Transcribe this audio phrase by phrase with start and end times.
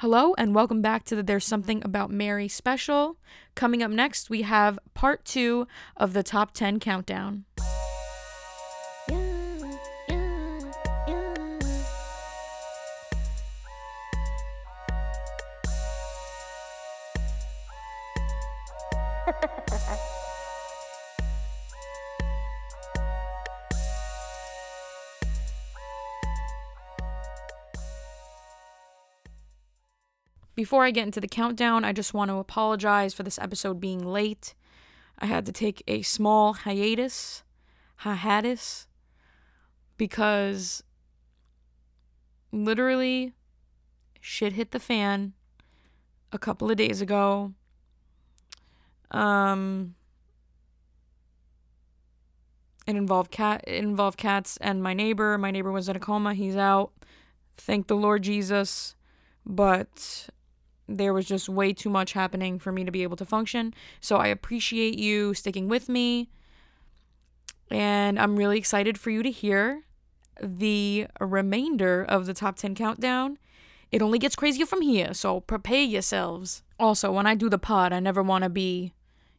[0.00, 3.18] Hello, and welcome back to the There's Something About Mary special.
[3.54, 7.44] Coming up next, we have part two of the top 10 countdown.
[30.60, 34.04] Before I get into the countdown, I just want to apologize for this episode being
[34.04, 34.54] late.
[35.18, 37.44] I had to take a small hiatus,
[37.96, 38.86] hiatus,
[39.96, 40.82] because
[42.52, 43.32] literally
[44.20, 45.32] shit hit the fan
[46.30, 47.54] a couple of days ago.
[49.10, 49.94] Um,
[52.86, 53.64] it involved cat.
[53.66, 55.38] It involved cats and my neighbor.
[55.38, 56.34] My neighbor was in a coma.
[56.34, 56.92] He's out.
[57.56, 58.94] Thank the Lord Jesus.
[59.46, 60.28] But
[60.90, 63.72] there was just way too much happening for me to be able to function.
[64.00, 66.30] So I appreciate you sticking with me.
[67.70, 69.84] And I'm really excited for you to hear
[70.42, 73.38] the remainder of the top 10 countdown.
[73.92, 76.62] It only gets crazier from here, so prepare yourselves.
[76.78, 78.92] Also, when I do the pod, I never want to be,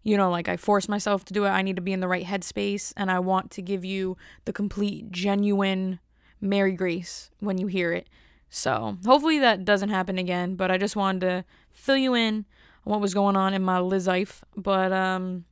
[0.04, 1.50] you know, like I force myself to do it.
[1.50, 4.54] I need to be in the right headspace, and I want to give you the
[4.54, 6.00] complete, genuine
[6.40, 8.08] Mary Grace when you hear it.
[8.52, 10.56] So hopefully that doesn't happen again.
[10.56, 12.46] But I just wanted to fill you in
[12.86, 14.44] on what was going on in my life.
[14.56, 15.46] But um,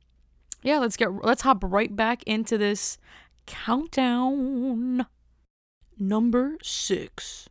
[0.62, 2.98] yeah, let's get let's hop right back into this
[3.46, 5.06] countdown.
[5.98, 7.48] Number six.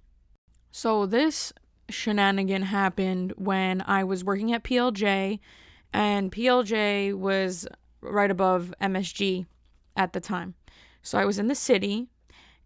[0.71, 1.51] So this
[1.89, 5.39] shenanigan happened when I was working at PLJ,
[5.91, 7.67] and PLJ was
[8.01, 9.45] right above MSG
[9.95, 10.55] at the time.
[11.01, 12.07] So I was in the city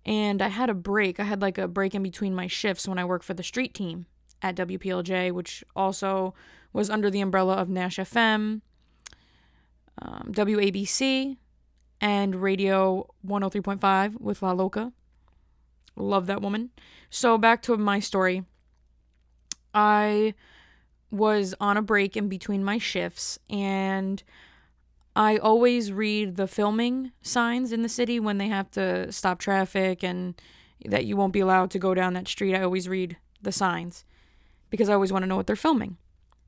[0.05, 1.19] and I had a break.
[1.19, 3.73] I had like a break in between my shifts when I worked for the street
[3.73, 4.05] team
[4.41, 6.33] at WPLJ, which also
[6.73, 8.61] was under the umbrella of Nash FM,
[10.01, 11.37] um, WABC,
[12.01, 14.91] and Radio 103.5 with La Loca.
[15.95, 16.71] Love that woman.
[17.09, 18.43] So back to my story.
[19.73, 20.33] I
[21.11, 24.21] was on a break in between my shifts and
[25.15, 30.03] I always read the filming signs in the city when they have to stop traffic
[30.03, 30.33] and
[30.85, 32.55] that you won't be allowed to go down that street.
[32.55, 34.05] I always read the signs
[34.69, 35.97] because I always want to know what they're filming.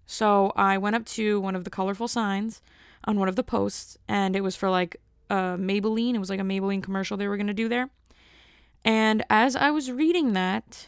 [0.08, 2.62] So I went up to one of the colorful signs
[3.06, 4.97] on one of the posts, and it was for like
[5.30, 6.16] a Maybelline.
[6.16, 7.90] It was like a Maybelline commercial they were going to do there.
[8.84, 10.88] And as I was reading that,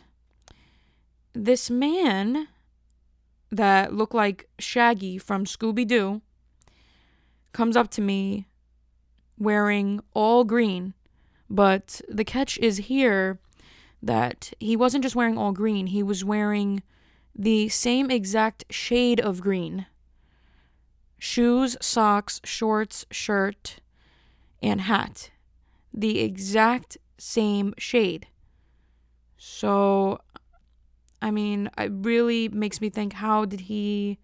[1.33, 2.47] this man
[3.51, 6.21] that looked like Shaggy from Scooby Doo
[7.53, 8.47] comes up to me
[9.37, 10.93] wearing all green.
[11.49, 13.39] But the catch is here
[14.01, 16.83] that he wasn't just wearing all green, he was wearing
[17.33, 19.85] the same exact shade of green
[21.19, 23.77] shoes, socks, shorts, shirt,
[24.61, 25.31] and hat.
[25.93, 28.27] The exact same shade.
[29.37, 30.19] So,
[31.21, 34.19] I mean, it really makes me think how did he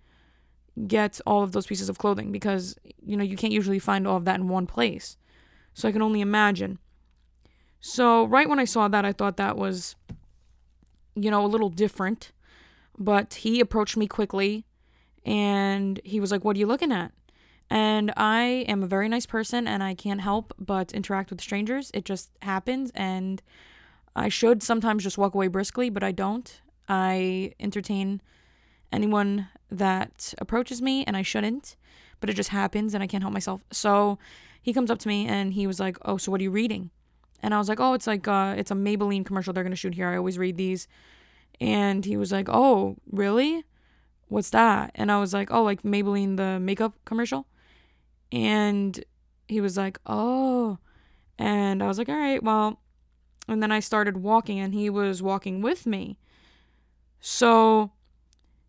[0.87, 2.75] get all of those pieces of clothing because
[3.05, 5.17] you know you can't usually find all of that in one place.
[5.73, 6.79] So i can only imagine.
[7.79, 9.95] So right when i saw that i thought that was
[11.15, 12.31] you know a little different.
[12.97, 14.65] But he approached me quickly
[15.25, 17.11] and he was like what are you looking at?
[17.69, 21.91] And i am a very nice person and i can't help but interact with strangers.
[21.93, 23.41] It just happens and
[24.15, 26.61] i should sometimes just walk away briskly but i don't.
[26.89, 28.21] I entertain
[28.93, 31.75] anyone that approaches me and I shouldn't,
[32.19, 33.61] but it just happens and I can't help myself.
[33.71, 34.17] So
[34.61, 36.91] he comes up to me and he was like, "Oh, so what are you reading?"
[37.41, 39.77] And I was like, "Oh, it's like uh it's a Maybelline commercial they're going to
[39.77, 40.07] shoot here.
[40.09, 40.87] I always read these."
[41.59, 43.65] And he was like, "Oh, really?
[44.29, 47.47] What's that?" And I was like, "Oh, like Maybelline the makeup commercial."
[48.31, 49.03] And
[49.47, 50.77] he was like, "Oh."
[51.37, 52.79] And I was like, "All right, well."
[53.47, 56.17] And then I started walking and he was walking with me.
[57.19, 57.91] So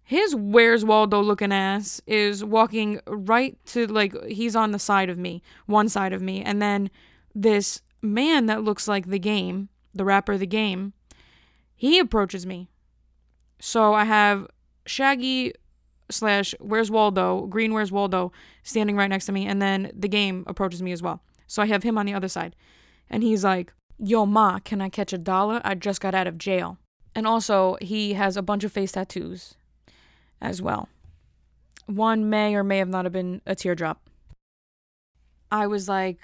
[0.04, 5.16] his where's Waldo looking ass is walking right to like he's on the side of
[5.16, 6.90] me, one side of me, and then
[7.34, 10.92] this man that looks like the game, the rapper the game,
[11.74, 12.68] he approaches me.
[13.60, 14.46] So I have
[14.84, 15.54] Shaggy
[16.10, 18.30] slash Where's Waldo, Green Where's Waldo
[18.62, 21.22] standing right next to me, and then the game approaches me as well.
[21.46, 22.54] So I have him on the other side.
[23.08, 25.62] And he's like, Yo, Ma, can I catch a dollar?
[25.64, 26.78] I just got out of jail.
[27.14, 29.54] And also, he has a bunch of face tattoos
[30.44, 30.88] as well.
[31.86, 34.00] One may or may have not have been a teardrop.
[35.50, 36.20] I was like,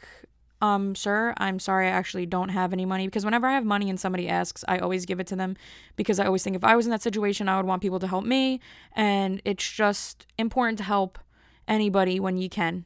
[0.63, 3.07] um, sir, I'm sorry, I actually don't have any money.
[3.07, 5.57] Because whenever I have money and somebody asks, I always give it to them
[5.97, 8.07] because I always think if I was in that situation, I would want people to
[8.07, 8.61] help me.
[8.95, 11.19] And it's just important to help
[11.67, 12.85] anybody when you can.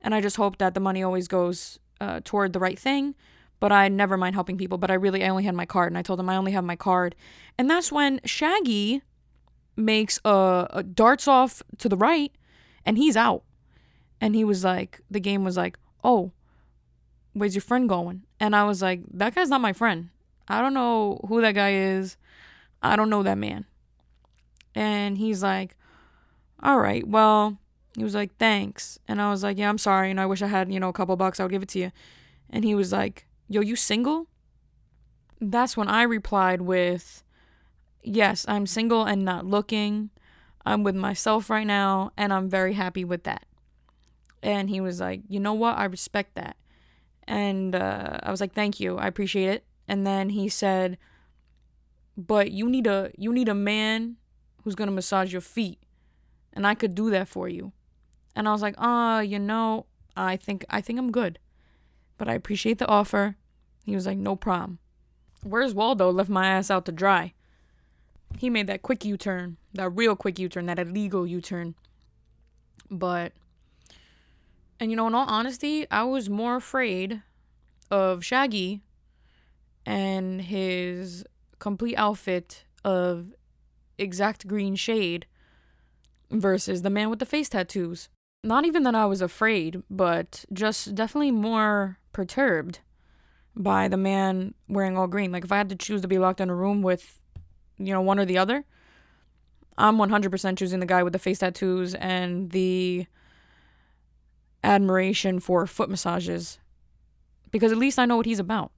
[0.00, 3.14] And I just hope that the money always goes uh, toward the right thing.
[3.60, 4.78] But I never mind helping people.
[4.78, 5.92] But I really, I only had my card.
[5.92, 7.14] And I told him I only have my card.
[7.56, 9.02] And that's when Shaggy
[9.76, 12.32] makes a, a darts off to the right
[12.84, 13.42] and he's out.
[14.20, 16.32] And he was like, the game was like, oh,
[17.32, 18.22] where's your friend going?
[18.38, 20.10] And I was like, that guy's not my friend.
[20.48, 22.16] I don't know who that guy is.
[22.82, 23.64] I don't know that man.
[24.74, 25.76] And he's like,
[26.62, 27.58] all right, well,
[27.96, 28.98] he was like, thanks.
[29.08, 30.10] And I was like, yeah, I'm sorry.
[30.10, 31.40] And I wish I had, you know, a couple bucks.
[31.40, 31.92] I would give it to you.
[32.50, 34.28] And he was like, yo, you single?
[35.40, 37.22] That's when I replied with,
[38.02, 40.10] yes, I'm single and not looking.
[40.64, 43.46] I'm with myself right now, and I'm very happy with that.
[44.42, 45.76] And he was like, you know what?
[45.78, 46.56] I respect that.
[47.26, 48.98] And uh, I was like, thank you.
[48.98, 49.64] I appreciate it.
[49.88, 50.98] And then he said,
[52.16, 54.16] but you need a you need a man
[54.62, 55.78] who's gonna massage your feet,
[56.52, 57.72] and I could do that for you.
[58.36, 61.38] And I was like, uh, you know, I think I think I'm good,
[62.18, 63.36] but I appreciate the offer.
[63.84, 64.78] He was like, no problem.
[65.42, 66.10] Where's Waldo?
[66.10, 67.34] Left my ass out to dry.
[68.38, 71.74] He made that quick U turn, that real quick U turn, that illegal U turn.
[72.90, 73.32] But
[74.80, 77.22] and you know, in all honesty, I was more afraid
[77.90, 78.82] of Shaggy
[79.86, 81.24] and his
[81.58, 83.32] complete outfit of
[83.98, 85.26] exact green shade
[86.30, 88.08] versus the man with the face tattoos.
[88.42, 92.80] Not even that I was afraid, but just definitely more perturbed
[93.54, 95.30] by the man wearing all green.
[95.30, 97.20] Like if I had to choose to be locked in a room with,
[97.86, 98.64] you know, one or the other,
[99.78, 103.06] I'm 100% choosing the guy with the face tattoos and the
[104.62, 106.58] admiration for foot massages
[107.50, 108.72] because at least I know what he's about.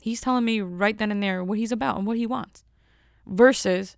[0.00, 2.64] He's telling me right then and there what he's about and what he wants.
[3.26, 3.96] Versus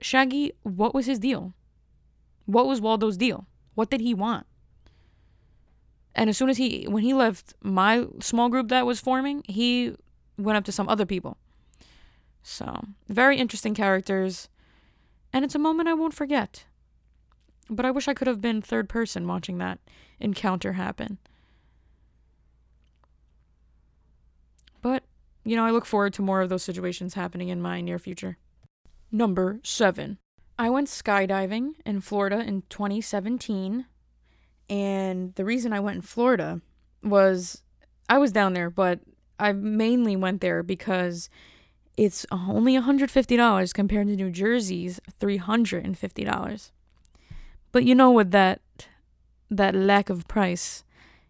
[0.00, 1.52] Shaggy, what was his deal?
[2.46, 3.46] What was Waldo's deal?
[3.74, 4.46] What did he want?
[6.14, 9.94] And as soon as he, when he left my small group that was forming, he
[10.38, 11.36] went up to some other people.
[12.48, 14.48] So, very interesting characters.
[15.32, 16.64] And it's a moment I won't forget.
[17.68, 19.80] But I wish I could have been third person watching that
[20.20, 21.18] encounter happen.
[24.80, 25.02] But,
[25.44, 28.38] you know, I look forward to more of those situations happening in my near future.
[29.10, 30.18] Number seven.
[30.56, 33.86] I went skydiving in Florida in 2017.
[34.70, 36.60] And the reason I went in Florida
[37.02, 37.64] was
[38.08, 39.00] I was down there, but
[39.36, 41.28] I mainly went there because
[41.96, 46.70] it's only $150 compared to New Jersey's $350.
[47.72, 48.60] But you know, with that
[49.50, 50.82] that lack of price,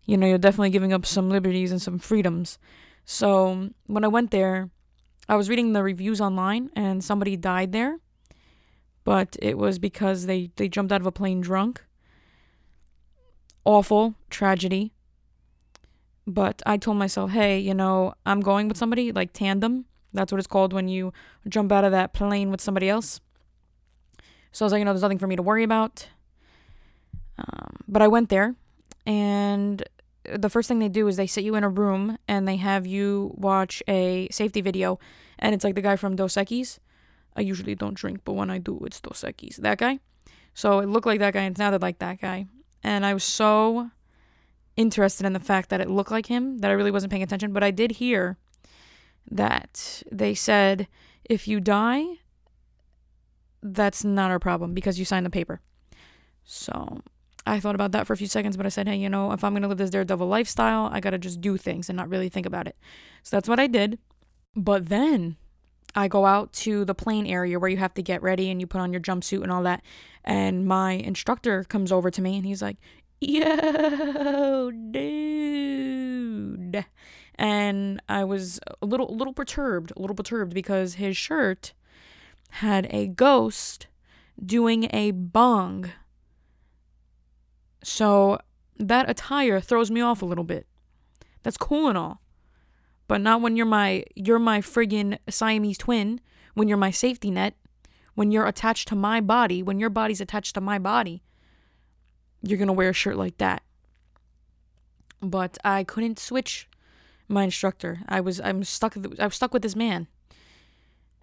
[0.04, 2.58] you know, you're definitely giving up some liberties and some freedoms.
[3.04, 4.70] So when I went there,
[5.28, 7.98] I was reading the reviews online and somebody died there.
[9.04, 11.84] But it was because they, they jumped out of a plane drunk.
[13.64, 14.92] Awful tragedy.
[16.26, 19.84] But I told myself, hey, you know, I'm going with somebody, like tandem.
[20.12, 21.12] That's what it's called when you
[21.48, 23.20] jump out of that plane with somebody else.
[24.52, 26.08] So I was like, you know, there's nothing for me to worry about.
[27.38, 28.54] Um, but I went there,
[29.04, 29.82] and
[30.24, 32.86] the first thing they do is they sit you in a room and they have
[32.86, 34.98] you watch a safety video,
[35.38, 36.78] and it's like the guy from Dos Equis.
[37.36, 39.56] I usually don't drink, but when I do, it's Dos Equis.
[39.56, 40.00] That guy.
[40.54, 42.46] So it looked like that guy and it sounded like that guy.
[42.82, 43.90] And I was so
[44.76, 47.52] interested in the fact that it looked like him that I really wasn't paying attention.
[47.52, 48.38] But I did hear
[49.30, 50.88] that they said
[51.24, 52.04] if you die,
[53.62, 55.60] that's not our problem because you signed the paper.
[56.44, 57.00] So
[57.46, 59.42] I thought about that for a few seconds, but I said, hey, you know, if
[59.44, 62.08] I'm going to live this daredevil lifestyle, I got to just do things and not
[62.08, 62.76] really think about it.
[63.22, 63.98] So that's what I did.
[64.54, 65.36] But then
[65.94, 68.66] I go out to the plane area where you have to get ready and you
[68.66, 69.82] put on your jumpsuit and all that.
[70.24, 72.76] And my instructor comes over to me and he's like,
[73.20, 75.14] yo, dude.
[77.38, 81.74] And I was a little, a little perturbed, a little perturbed because his shirt
[82.50, 83.88] had a ghost
[84.44, 85.90] doing a bong
[87.82, 88.38] so
[88.78, 90.66] that attire throws me off a little bit.
[91.42, 92.20] That's cool and all.
[93.08, 96.20] But not when you're my you're my friggin' Siamese twin,
[96.54, 97.54] when you're my safety net,
[98.14, 101.22] when you're attached to my body, when your body's attached to my body.
[102.42, 103.62] You're to wear a shirt like that.
[105.20, 106.68] But I couldn't switch
[107.28, 108.00] my instructor.
[108.08, 110.06] I was I'm stuck I was stuck with this man.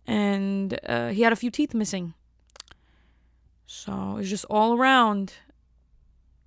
[0.06, 2.14] And uh, he had a few teeth missing.
[3.66, 5.34] So it was just all around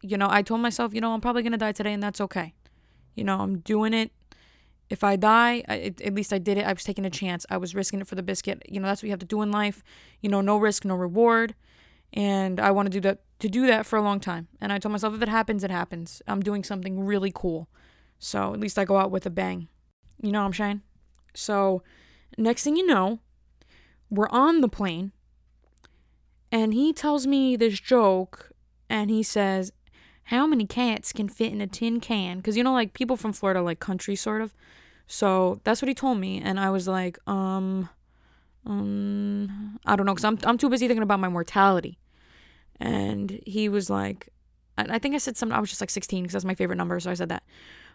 [0.07, 2.55] you know, I told myself, you know, I'm probably to die today and that's okay.
[3.15, 4.13] You know, I'm doing it.
[4.89, 6.65] If I die, I, at least I did it.
[6.65, 7.45] I was taking a chance.
[7.51, 8.63] I was risking it for the biscuit.
[8.69, 9.83] You know, that's what you have to do in life.
[10.21, 11.57] You know, no risk, no reward.
[12.13, 14.47] And I want to do that to do that for a long time.
[14.61, 16.23] And I told myself if it happens, it happens.
[16.29, 17.69] I'm doing something really cool.
[18.19, 19.69] So at least I go out with a bang.
[20.23, 20.83] You know what I'm saying?
[21.35, 21.83] So
[22.39, 23.21] next thing you know,
[24.11, 25.13] we're on the plane
[26.53, 28.53] and he tells me this joke
[28.89, 29.73] and he says,
[30.25, 32.39] How many cats can fit in a tin can?
[32.39, 34.55] Because, you know, like people from Florida, like country sort of.
[35.07, 36.41] So that's what he told me.
[36.41, 37.89] And I was like, um,
[38.65, 41.99] um, I don't know, because I'm, I'm too busy thinking about my mortality.
[42.81, 44.29] And he was like,
[44.77, 46.77] I, I think I said something, I was just like 16 because that's my favorite
[46.77, 46.99] number.
[47.01, 47.45] So I said that.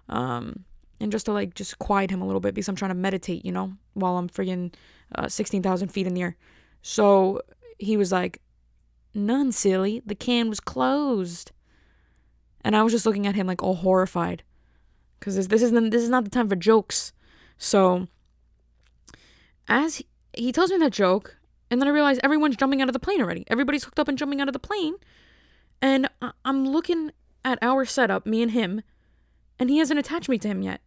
[0.09, 0.65] Um,
[0.99, 3.45] and just to like just quiet him a little bit because I'm trying to meditate,
[3.45, 4.73] you know, while I'm friggin'
[5.15, 6.35] uh, 16,000 feet in the air.
[6.81, 7.41] So
[7.77, 8.41] he was like,
[9.13, 10.01] None, silly.
[10.05, 11.51] The can was closed.
[12.63, 14.43] And I was just looking at him like all horrified.
[15.19, 17.13] Because this, this, isn't, this is not the time for jokes.
[17.57, 18.07] So,
[19.67, 21.37] as he, he tells me that joke,
[21.69, 23.45] and then I realize everyone's jumping out of the plane already.
[23.47, 24.95] Everybody's hooked up and jumping out of the plane.
[25.81, 26.09] And
[26.45, 27.11] I'm looking
[27.43, 28.81] at our setup, me and him,
[29.61, 30.81] and he hasn't attached me to him yet.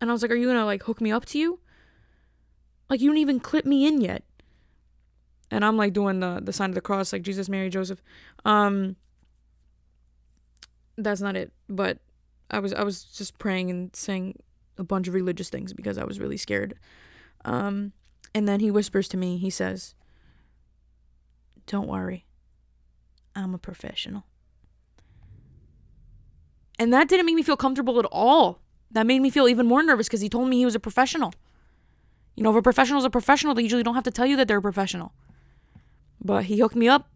[0.00, 1.60] And I was like, Are you gonna like hook me up to you?
[2.88, 4.24] Like, you don't even clip me in yet
[5.50, 8.02] and I'm like doing the the sign of the cross, like Jesus, Mary, Joseph.
[8.44, 8.96] Um,
[10.96, 11.98] that's not it, but
[12.50, 14.38] I was I was just praying and saying
[14.78, 16.74] a bunch of religious things because I was really scared.
[17.44, 17.92] Um,
[18.34, 19.38] and then he whispers to me.
[19.38, 19.94] He says,
[21.66, 22.26] "Don't worry,
[23.34, 24.24] I'm a professional."
[26.80, 28.58] And that didn't make me feel comfortable at all.
[28.90, 31.34] That made me feel even more nervous because he told me he was a professional.
[32.36, 34.34] You know, if a professional is a professional, they usually don't have to tell you
[34.38, 35.12] that they're a professional.
[36.24, 37.10] But he hooked me up.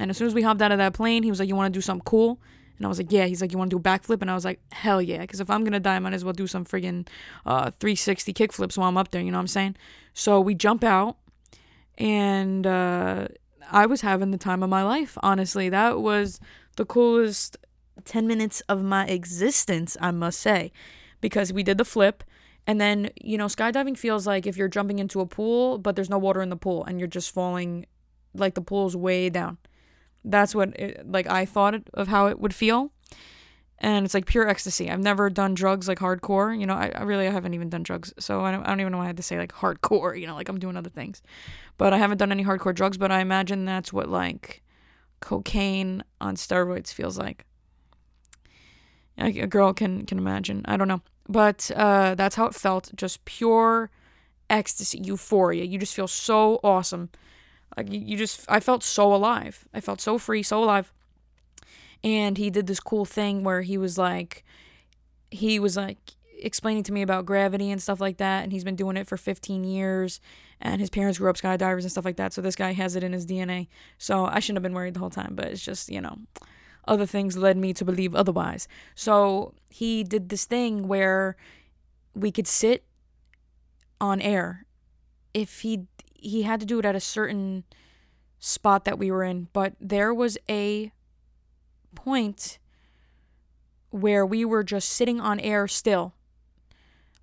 [0.00, 1.72] And as soon as we hopped out of that plane, he was like, You want
[1.72, 2.40] to do something cool?
[2.76, 3.26] And I was like, Yeah.
[3.26, 4.20] He's like, You want to do a backflip?
[4.20, 5.20] And I was like, Hell yeah.
[5.20, 7.06] Because if I'm going to die, I might as well do some friggin'
[7.46, 9.22] uh, 360 kickflips while I'm up there.
[9.22, 9.76] You know what I'm saying?
[10.12, 11.18] So we jump out.
[11.98, 13.28] And uh,
[13.70, 15.68] I was having the time of my life, honestly.
[15.68, 16.40] That was
[16.74, 17.56] the coolest
[18.06, 20.72] 10 minutes of my existence, I must say.
[21.20, 22.24] Because we did the flip.
[22.66, 26.10] And then, you know, skydiving feels like if you're jumping into a pool, but there's
[26.10, 27.86] no water in the pool and you're just falling
[28.34, 29.58] like the pool's way down.
[30.24, 32.90] That's what it, like I thought of how it would feel.
[33.78, 34.90] And it's like pure ecstasy.
[34.90, 36.58] I've never done drugs like hardcore.
[36.58, 38.12] You know, I, I really I haven't even done drugs.
[38.18, 40.26] So I don't, I don't even know why I had to say like hardcore, you
[40.26, 41.22] know, like I'm doing other things.
[41.76, 44.62] But I haven't done any hardcore drugs, but I imagine that's what like
[45.20, 47.44] cocaine on steroids feels like.
[49.18, 50.62] A girl can can imagine.
[50.66, 51.02] I don't know.
[51.28, 52.90] But uh, that's how it felt.
[52.94, 53.90] Just pure
[54.48, 55.64] ecstasy, euphoria.
[55.64, 57.10] You just feel so awesome.
[57.76, 59.66] Like you, just, I felt so alive.
[59.74, 60.92] I felt so free, so alive.
[62.02, 64.44] And he did this cool thing where he was like,
[65.30, 65.98] he was like
[66.38, 68.44] explaining to me about gravity and stuff like that.
[68.44, 70.20] And he's been doing it for 15 years.
[70.60, 72.32] And his parents grew up skydivers and stuff like that.
[72.32, 73.66] So this guy has it in his DNA.
[73.98, 75.34] So I shouldn't have been worried the whole time.
[75.34, 76.18] But it's just, you know,
[76.86, 78.68] other things led me to believe otherwise.
[78.94, 81.36] So he did this thing where
[82.14, 82.84] we could sit
[84.00, 84.66] on air
[85.34, 87.64] if he he had to do it at a certain
[88.38, 90.92] spot that we were in, but there was a
[91.94, 92.58] point
[93.90, 96.14] where we were just sitting on air still.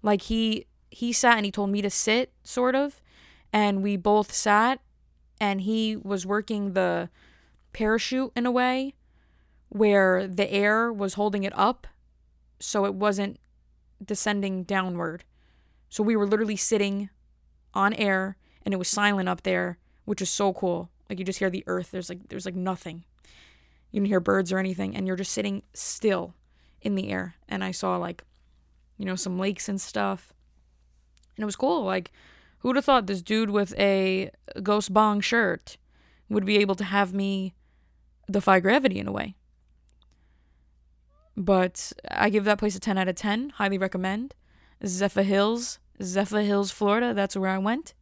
[0.01, 3.01] Like he he sat and he told me to sit sort of
[3.51, 4.79] and we both sat
[5.39, 7.09] and he was working the
[7.71, 8.93] parachute in a way
[9.73, 11.87] where the air was holding it up
[12.59, 13.39] so it wasn't
[14.03, 15.23] descending downward.
[15.89, 17.09] So we were literally sitting
[17.73, 20.91] on air and it was silent up there, which is so cool.
[21.09, 21.89] Like you just hear the earth.
[21.89, 23.03] There's like there's like nothing.
[23.91, 26.35] You don't hear birds or anything, and you're just sitting still
[26.81, 27.35] in the air.
[27.49, 28.23] And I saw like,
[28.97, 30.33] you know, some lakes and stuff.
[31.35, 31.83] And it was cool.
[31.83, 32.11] Like,
[32.59, 34.29] who'd have thought this dude with a
[34.61, 35.77] ghost bong shirt
[36.29, 37.53] would be able to have me
[38.29, 39.35] defy gravity in a way?
[41.35, 43.51] But I give that place a 10 out of 10.
[43.55, 44.35] Highly recommend.
[44.85, 47.13] Zephyr Hills, Zephyr Hills, Florida.
[47.13, 47.93] That's where I went.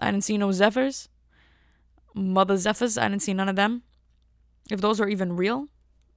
[0.00, 1.08] I didn't see no Zephyrs.
[2.14, 3.82] Mother Zephyrs, I didn't see none of them.
[4.70, 5.68] If those are even real,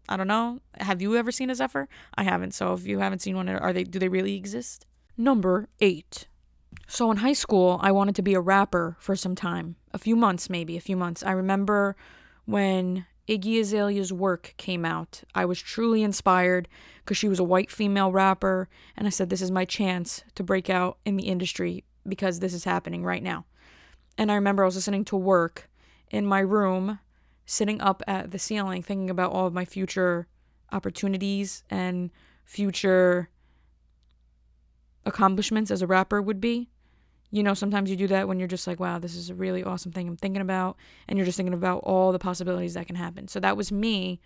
[0.08, 0.60] I don't know.
[0.80, 1.88] Have you ever seen a Zephyr?
[2.16, 2.54] I haven't.
[2.54, 4.86] So if you haven't seen one, are they do they really exist?
[5.18, 6.28] Number 8.
[6.88, 9.76] So in high school, I wanted to be a rapper for some time.
[9.94, 11.24] A few months maybe, a few months.
[11.24, 11.96] I remember
[12.46, 15.24] when Iggy Azalea's work came out.
[15.34, 16.68] I was truly inspired
[17.00, 20.44] because she was a white female rapper, and I said, This is my chance to
[20.44, 23.46] break out in the industry because this is happening right now.
[24.18, 25.70] And I remember I was listening to work
[26.12, 27.00] in my room,
[27.46, 30.28] sitting up at the ceiling, thinking about all of my future
[30.72, 32.12] opportunities and
[32.44, 33.30] future
[35.06, 36.70] accomplishments as a rapper would be.
[37.34, 39.64] You know, sometimes you do that when you're just like, wow, this is a really
[39.64, 40.78] awesome thing I'm thinking about.
[41.08, 43.28] And you're just thinking about all the possibilities that can happen.
[43.28, 44.20] So that was me.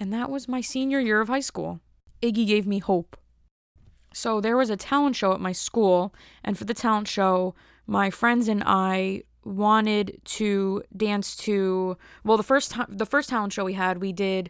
[0.00, 1.78] And that was my senior year of high school.
[2.20, 3.16] Iggy gave me hope.
[4.12, 6.12] So there was a talent show at my school.
[6.42, 7.54] And for the talent show,
[7.86, 13.52] my friends and I wanted to dance to well the first time the first talent
[13.52, 14.48] show we had we did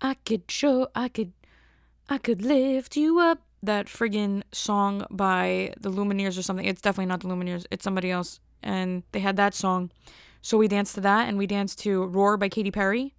[0.00, 1.32] I could show I could
[2.08, 6.66] I could lift you up that friggin' song by the Lumineers or something.
[6.66, 8.40] It's definitely not the Lumineers, it's somebody else.
[8.62, 9.90] And they had that song.
[10.40, 13.14] So we danced to that and we danced to Roar by Katy Perry.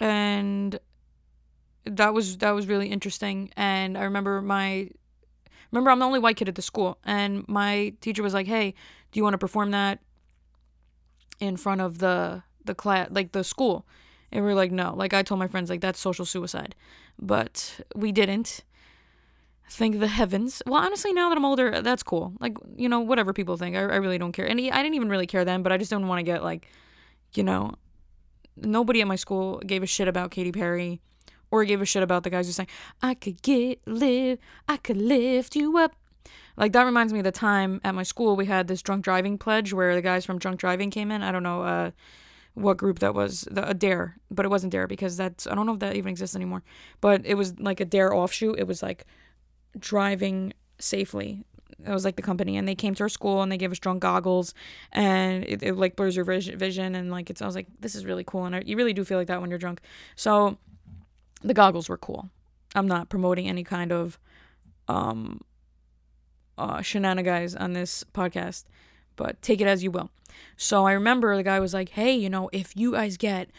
[0.00, 0.78] And
[1.84, 3.50] that was that was really interesting.
[3.56, 4.88] And I remember my
[5.70, 8.74] remember I'm the only white kid at the school and my teacher was like, "Hey,
[9.10, 10.00] do you want to perform that
[11.40, 13.86] in front of the the class like the school?"
[14.32, 16.74] And we are like, "No." Like I told my friends like that's social suicide
[17.18, 18.62] but we didn't.
[19.70, 20.60] Thank the heavens.
[20.66, 22.34] Well, honestly, now that I'm older, that's cool.
[22.40, 24.46] Like, you know, whatever people think, I, I really don't care.
[24.46, 26.68] And I didn't even really care then, but I just don't want to get, like,
[27.32, 27.72] you know,
[28.56, 31.00] nobody at my school gave a shit about Katy Perry
[31.50, 32.66] or gave a shit about the guys who sang,
[33.00, 35.96] I could get live, I could lift you up.
[36.54, 39.38] Like, that reminds me of the time at my school we had this drunk driving
[39.38, 41.22] pledge where the guys from drunk driving came in.
[41.22, 41.90] I don't know, uh,
[42.54, 45.64] what group that was the a dare but it wasn't dare because that's i don't
[45.66, 46.62] know if that even exists anymore
[47.00, 48.58] but it was like a dare offshoot.
[48.58, 49.04] It was like
[49.78, 51.44] driving safely.
[51.84, 53.78] It was like the company and they came to our school and they gave us
[53.78, 54.54] drunk goggles
[54.92, 58.04] and it, it like blurs your vision and like it's i was like this is
[58.04, 59.80] really cool and I, you really do feel like that when you're drunk.
[60.14, 60.58] So
[61.42, 62.30] the goggles were cool.
[62.74, 64.18] I'm not promoting any kind of
[64.88, 65.40] um
[66.56, 68.64] uh shenanigans on this podcast
[69.16, 70.10] but take it as you will
[70.56, 73.50] so I remember the guy was like, hey, you know, if you guys get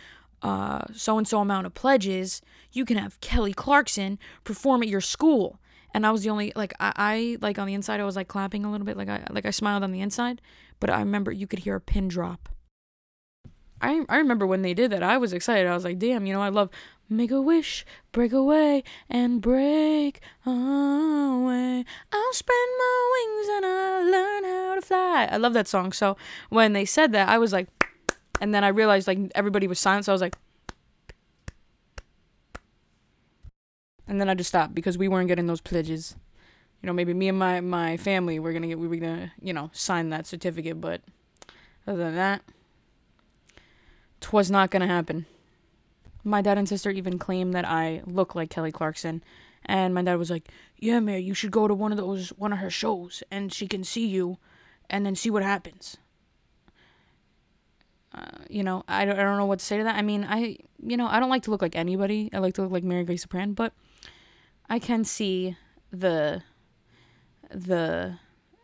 [0.42, 2.42] so and so amount of pledges,
[2.72, 5.60] you can have Kelly Clarkson perform at your school.
[5.94, 8.28] And I was the only like I, I like on the inside I was like
[8.28, 10.42] clapping a little bit like I like I smiled on the inside,
[10.80, 12.50] but I remember you could hear a pin drop.
[13.80, 15.68] I I remember when they did that I was excited.
[15.68, 16.72] I was like, damn, you know I love
[17.10, 21.86] Make a wish, break away, and break away.
[22.12, 25.30] I'll spread my wings and I'll learn how to fly.
[25.32, 25.92] I love that song.
[25.92, 26.18] So
[26.50, 27.68] when they said that, I was like,
[28.42, 30.06] and then I realized like everybody was silent.
[30.06, 30.36] So I was like,
[34.08, 36.16] and then I just stopped because we weren't getting those pledges.
[36.82, 39.54] You know, maybe me and my my family were gonna get we were gonna you
[39.54, 41.02] know sign that certificate, but
[41.88, 42.42] other than that,
[44.20, 45.26] twas not gonna happen.
[46.24, 49.24] My dad and sister even claimed that I look like Kelly Clarkson.
[49.66, 52.54] And my dad was like, "Yeah, man, you should go to one of those one
[52.54, 54.38] of her shows and she can see you
[54.90, 55.98] and then see what happens."
[58.14, 59.96] Uh, you know, I don't, I don't know what to say to that.
[59.96, 62.30] I mean, I you know, I don't like to look like anybody.
[62.34, 63.74] I like to look like Mary Grace Sopran, but
[64.70, 65.58] I can see
[65.92, 66.44] the
[67.50, 68.18] the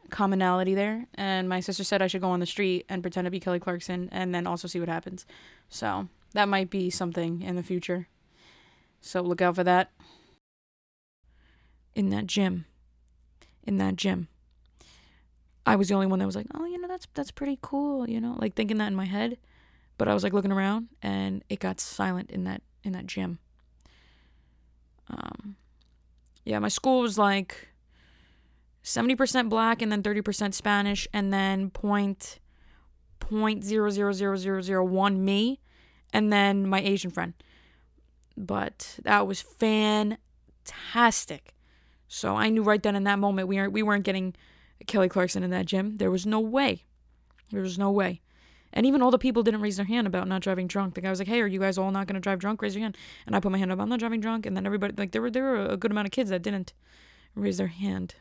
[0.09, 1.07] commonality there.
[1.15, 3.59] And my sister said I should go on the street and pretend to be Kelly
[3.59, 5.25] Clarkson and then also see what happens.
[5.69, 8.07] So that might be something in the future.
[9.01, 9.91] So look out for that.
[11.95, 12.65] In that gym.
[13.63, 14.27] In that gym.
[15.65, 18.09] I was the only one that was like, "Oh, you know, that's that's pretty cool,"
[18.09, 19.37] you know, like thinking that in my head.
[19.97, 23.39] But I was like looking around and it got silent in that in that gym.
[25.09, 25.57] Um
[26.45, 27.67] yeah, my school was like
[28.83, 32.39] 70% black and then 30% Spanish and then point
[33.19, 35.59] point zero zero zero zero zero one me
[36.13, 37.33] and then my Asian friend.
[38.37, 40.17] But that was fantastic.
[42.07, 44.35] So I knew right then in that moment we aren't we weren't getting
[44.87, 45.97] Kelly Clarkson in that gym.
[45.97, 46.85] There was no way.
[47.51, 48.21] There was no way.
[48.71, 50.93] And even all the people didn't raise their hand about not driving drunk.
[50.93, 52.61] The guy was like, "Hey, are you guys all not going to drive drunk?
[52.61, 53.79] Raise your hand." And I put my hand up.
[53.79, 54.45] I'm not driving drunk.
[54.45, 56.73] And then everybody like there were there were a good amount of kids that didn't
[57.35, 58.15] raise their hand.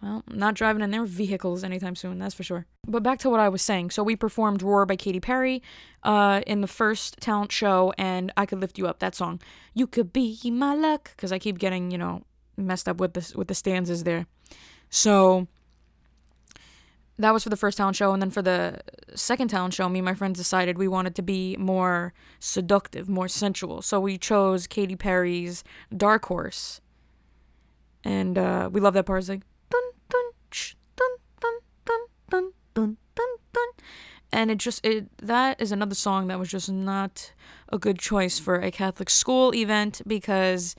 [0.00, 2.66] Well, not driving in their vehicles anytime soon, that's for sure.
[2.86, 3.90] But back to what I was saying.
[3.90, 5.60] So we performed Roar by Katy Perry
[6.04, 9.40] uh, in the first talent show, and I Could Lift You Up, that song.
[9.74, 12.22] You could be my luck, because I keep getting, you know,
[12.56, 14.26] messed up with, this, with the stanzas there.
[14.88, 15.48] So
[17.18, 18.12] that was for the first talent show.
[18.12, 18.78] And then for the
[19.16, 23.26] second talent show, me and my friends decided we wanted to be more seductive, more
[23.26, 23.82] sensual.
[23.82, 26.80] So we chose Katy Perry's Dark Horse.
[28.04, 29.18] And uh, we love that part.
[29.18, 29.42] It's like,
[34.32, 37.32] and it just it that is another song that was just not
[37.70, 40.76] a good choice for a Catholic school event because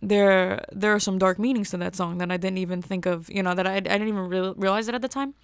[0.00, 3.30] there there are some dark meanings to that song that I didn't even think of,
[3.30, 5.34] you know, that I I didn't even re- realize it at the time.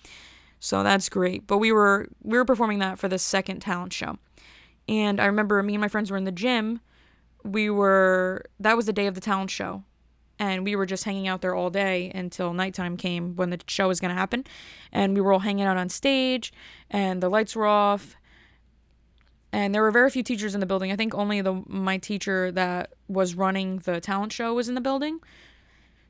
[0.59, 1.47] So that's great.
[1.47, 4.19] But we were we were performing that for the second talent show.
[4.89, 6.81] And I remember me and my friends were in the gym
[7.47, 9.85] we were that was the day of the talent show
[10.39, 13.89] and we were just hanging out there all day until nighttime came when the show
[13.89, 14.45] was going to happen.
[14.93, 16.53] And we were all hanging out on stage
[16.91, 18.17] and the lights were off.
[19.53, 20.93] And there were very few teachers in the building.
[20.93, 24.81] I think only the my teacher that was running the talent show was in the
[24.81, 25.21] building.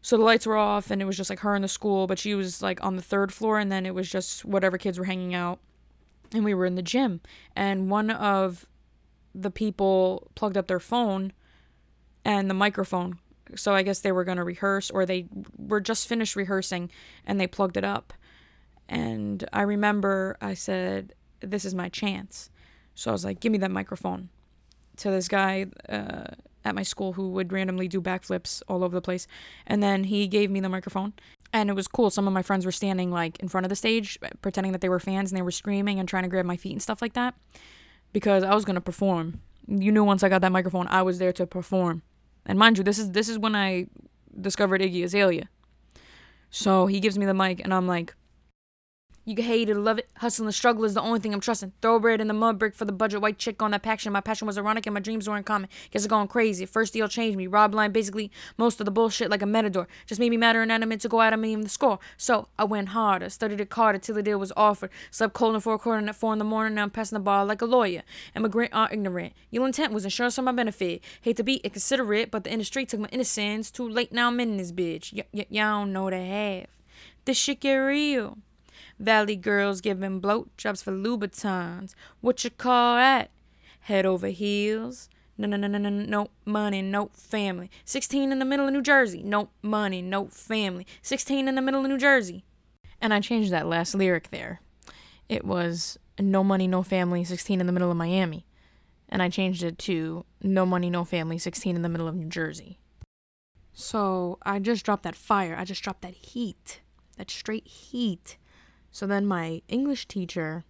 [0.02, 2.18] So the lights were off and it was just like her in the school but
[2.18, 5.04] she was like on the third floor and then it was just whatever kids were
[5.04, 5.60] hanging out.
[6.32, 7.20] And we were in the gym.
[7.54, 8.66] And one of
[9.32, 11.32] the people plugged up their phone
[12.24, 13.20] and the microphone
[13.54, 16.90] so I guess they were going to rehearse or they were just finished rehearsing
[17.26, 18.12] and they plugged it up.
[18.88, 22.50] And I remember I said, This is my chance.
[22.94, 24.30] So I was like, Give me that microphone
[24.98, 26.24] to this guy uh,
[26.64, 29.26] at my school who would randomly do backflips all over the place.
[29.66, 31.12] And then he gave me the microphone.
[31.52, 32.10] And it was cool.
[32.10, 34.88] Some of my friends were standing like in front of the stage, pretending that they
[34.88, 37.12] were fans and they were screaming and trying to grab my feet and stuff like
[37.14, 37.34] that
[38.12, 39.40] because I was going to perform.
[39.68, 42.02] You knew once I got that microphone, I was there to perform.
[42.46, 43.86] And mind you, this is this is when I
[44.40, 45.48] discovered Iggy Azalea.
[46.50, 48.14] So he gives me the mic, and I'm like,
[49.26, 50.08] you can hate it love it.
[50.18, 51.72] Hustle and struggle is the only thing I'm trusting.
[51.82, 53.20] Thoroughbred in the mud brick for the budget.
[53.20, 54.12] White chick on that passion.
[54.12, 55.68] My passion was ironic and my dreams were uncommon.
[55.90, 56.64] Guess it's going crazy.
[56.64, 57.48] First deal changed me.
[57.48, 59.88] Rob line basically most of the bullshit like a matador.
[60.06, 61.98] Just made me matter and animate to go out of me even the score.
[62.16, 63.28] So I went harder.
[63.28, 64.90] Studied it harder till the deal was offered.
[65.10, 66.76] Slept cold and four quarter at four in the morning.
[66.76, 68.02] Now I'm passing the ball like a lawyer.
[68.36, 69.32] Immigrant are ignorant.
[69.50, 71.02] Your intent was insurance for my benefit.
[71.22, 73.72] Hate to be inconsiderate, but the industry took my innocence.
[73.72, 75.12] Too late now I'm in this bitch.
[75.12, 76.66] Y- y- y'all don't know the half.
[77.24, 78.38] This shit get real.
[78.98, 81.94] Valley girls giving blowjobs for Louboutins.
[82.20, 83.30] What you call that?
[83.80, 85.08] Head over heels.
[85.38, 87.70] No, no, no, no, no, no money, no family.
[87.84, 89.22] 16 in the middle of New Jersey.
[89.22, 90.86] No money, no family.
[91.02, 92.44] 16 in the middle of New Jersey.
[93.00, 94.60] And I changed that last lyric there.
[95.28, 98.46] It was no money, no family, 16 in the middle of Miami.
[99.10, 102.28] And I changed it to no money, no family, 16 in the middle of New
[102.28, 102.78] Jersey.
[103.74, 105.54] So I just dropped that fire.
[105.56, 106.80] I just dropped that heat.
[107.18, 108.38] That straight heat
[108.90, 110.64] so then my English teacher,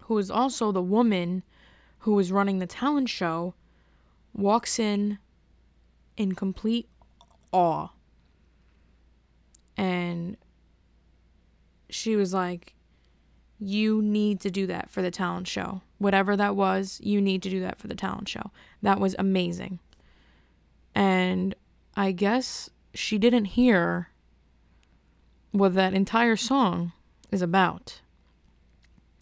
[0.00, 1.42] who is also the woman
[2.00, 3.54] who was running the talent show,
[4.32, 5.18] walks in
[6.16, 6.88] in complete
[7.52, 7.88] awe.
[9.76, 10.36] And
[11.90, 12.74] she was like,
[13.58, 15.82] You need to do that for the talent show.
[15.98, 18.50] Whatever that was, you need to do that for the talent show.
[18.82, 19.80] That was amazing.
[20.94, 21.54] And
[21.96, 24.10] I guess she didn't hear
[25.52, 26.92] what that entire song
[27.30, 28.00] is about.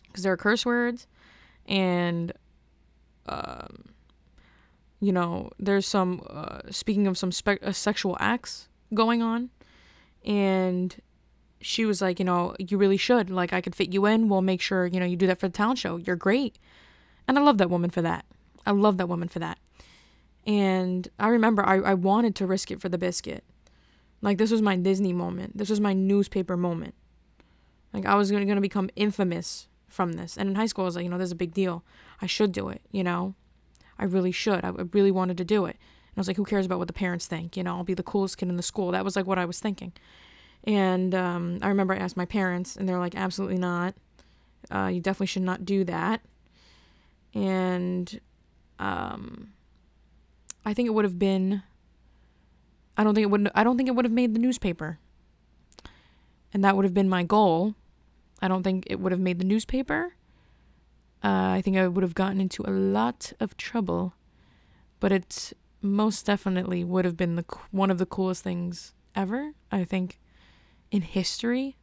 [0.06, 1.06] Because there are curse words,
[1.66, 2.32] and,
[3.26, 3.86] um,
[5.00, 9.50] you know, there's some, uh, speaking of some spe- uh, sexual acts going on,
[10.24, 10.96] and
[11.60, 13.30] she was like, you know, you really should.
[13.30, 14.28] Like, I could fit you in.
[14.28, 15.96] We'll make sure, you know, you do that for the talent show.
[15.96, 16.58] You're great.
[17.26, 18.26] And I love that woman for that.
[18.66, 19.58] I love that woman for that.
[20.46, 23.44] And I remember I, I wanted to risk it for the biscuit.
[24.20, 25.56] Like, this was my Disney moment.
[25.56, 26.94] This was my newspaper moment.
[27.94, 30.36] Like I was gonna, gonna become infamous from this.
[30.36, 31.84] And in high school, I was like, you know, there's a big deal.
[32.20, 32.82] I should do it.
[32.90, 33.34] You know,
[33.98, 34.64] I really should.
[34.64, 35.76] I really wanted to do it.
[35.76, 37.56] And I was like, who cares about what the parents think?
[37.56, 38.90] You know, I'll be the coolest kid in the school.
[38.90, 39.92] That was like what I was thinking.
[40.64, 43.94] And um, I remember I asked my parents, and they're like, absolutely not.
[44.70, 46.22] Uh, you definitely should not do that.
[47.34, 48.20] And
[48.78, 49.52] um,
[50.64, 51.62] I think it would have been.
[52.96, 53.50] I don't think it would.
[53.54, 54.98] I don't think it would have made the newspaper.
[56.52, 57.74] And that would have been my goal
[58.44, 60.16] I don't think it would have made the newspaper.
[61.24, 64.12] Uh, I think I would have gotten into a lot of trouble,
[65.00, 69.52] but it most definitely would have been the one of the coolest things ever.
[69.72, 70.20] I think
[70.90, 71.78] in history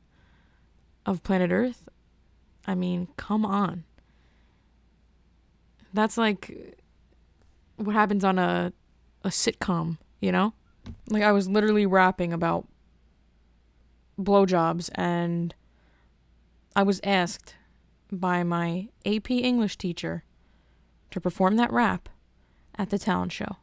[1.04, 1.90] of planet Earth.
[2.68, 3.84] I mean, come on.
[5.96, 6.78] That's like
[7.78, 8.72] what happens on a
[9.24, 10.54] a sitcom, you know?
[11.10, 12.68] Like I was literally rapping about
[14.20, 15.56] blowjobs and
[16.76, 17.56] I was asked
[18.12, 20.24] by my AP English teacher
[21.12, 22.08] to perform that rap
[22.78, 23.58] at the talent show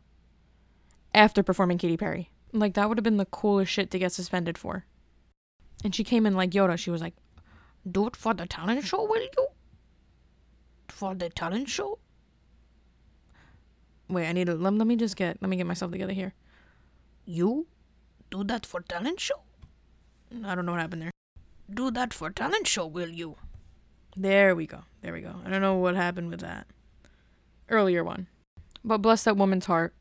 [1.14, 2.30] after performing Katy Perry.
[2.52, 4.84] Like, that would have been the coolest shit to get suspended for.
[5.82, 6.78] And she came in like Yoda.
[6.78, 7.14] She was like,
[7.90, 9.46] Do it for the talent show, will you?
[10.88, 11.98] For the talent show?
[14.08, 16.34] Wait, I need to let, let me just get let me get myself together here.
[17.26, 17.66] You
[18.30, 19.42] do that for talent show?
[20.44, 21.12] I don't know what happened there
[21.72, 23.36] do that for talent show, will you?
[24.16, 24.82] There we go.
[25.02, 25.36] There we go.
[25.44, 26.66] I don't know what happened with that.
[27.68, 28.26] Earlier one.
[28.84, 29.94] But bless that woman's heart.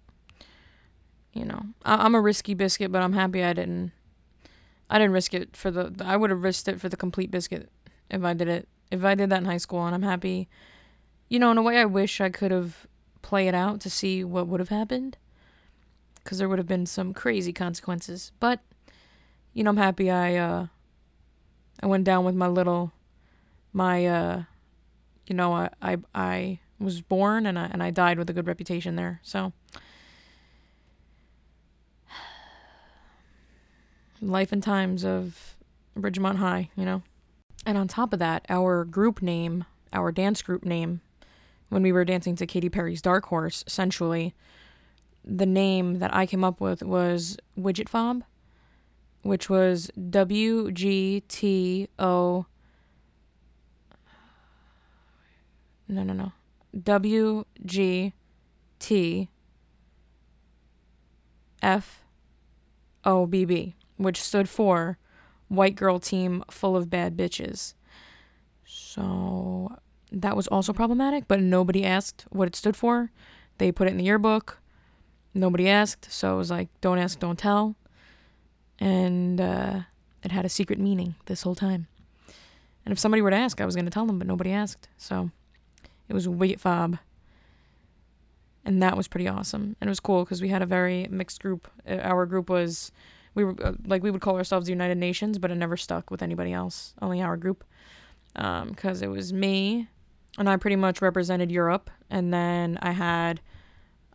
[1.33, 3.91] You know, I- am a risky biscuit, but I'm happy I didn't.
[4.89, 5.93] I didn't risk it for the.
[6.03, 7.69] I would have risked it for the complete biscuit
[8.09, 8.67] if I did it.
[8.89, 10.47] If I did that in high school, and I'm happy.
[11.27, 12.87] You know, in a way, I wish I could have
[13.21, 15.17] played it out to see what would have happened
[16.23, 18.31] because there would have been some crazy consequences.
[18.39, 18.61] But
[19.53, 20.67] you know, I'm happy I uh
[21.81, 22.91] I went down with my little
[23.73, 24.43] my uh
[25.27, 28.47] you know, I I, I was born and I and I died with a good
[28.47, 29.19] reputation there.
[29.23, 29.53] So
[34.21, 35.55] life and times of
[35.95, 37.01] Ridgemont High, you know.
[37.65, 41.01] And on top of that, our group name, our dance group name,
[41.69, 44.33] when we were dancing to Katy Perry's Dark Horse, essentially,
[45.25, 48.23] the name that I came up with was Widget Fob,
[49.21, 52.45] which was W G T O.
[55.87, 56.31] No, no, no.
[56.83, 58.13] W G
[58.79, 59.29] T
[61.61, 62.03] F
[63.03, 64.97] O B B, which stood for
[65.47, 67.73] White Girl Team Full of Bad Bitches.
[68.65, 69.77] So
[70.11, 73.11] that was also problematic, but nobody asked what it stood for.
[73.57, 74.59] They put it in the yearbook.
[75.33, 77.75] Nobody asked, so it was like, don't ask, don't tell.
[78.79, 79.81] And uh,
[80.23, 81.87] it had a secret meaning this whole time.
[82.85, 84.87] And if somebody were to ask, I was going to tell them, but nobody asked.
[84.97, 85.31] So
[86.07, 86.97] it was Wait Fob.
[88.63, 89.75] And that was pretty awesome.
[89.79, 91.69] And it was cool because we had a very mixed group.
[91.89, 92.91] Uh, our group was,
[93.33, 96.11] we were uh, like, we would call ourselves the United Nations, but it never stuck
[96.11, 97.63] with anybody else, only our group.
[98.33, 99.87] Because um, it was me,
[100.37, 101.89] and I pretty much represented Europe.
[102.09, 103.41] And then I had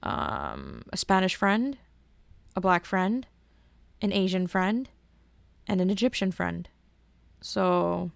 [0.02, 1.76] um, a Spanish friend,
[2.54, 3.26] a black friend,
[4.02, 4.90] an Asian friend,
[5.66, 6.68] and an Egyptian friend.
[7.40, 8.10] So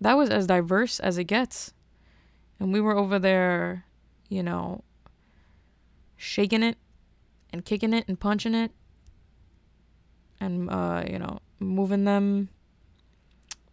[0.00, 1.72] that was as diverse as it gets.
[2.58, 3.84] And we were over there,
[4.28, 4.84] you know,
[6.16, 6.76] shaking it
[7.52, 8.70] and kicking it and punching it
[10.40, 12.48] and uh, you know, moving them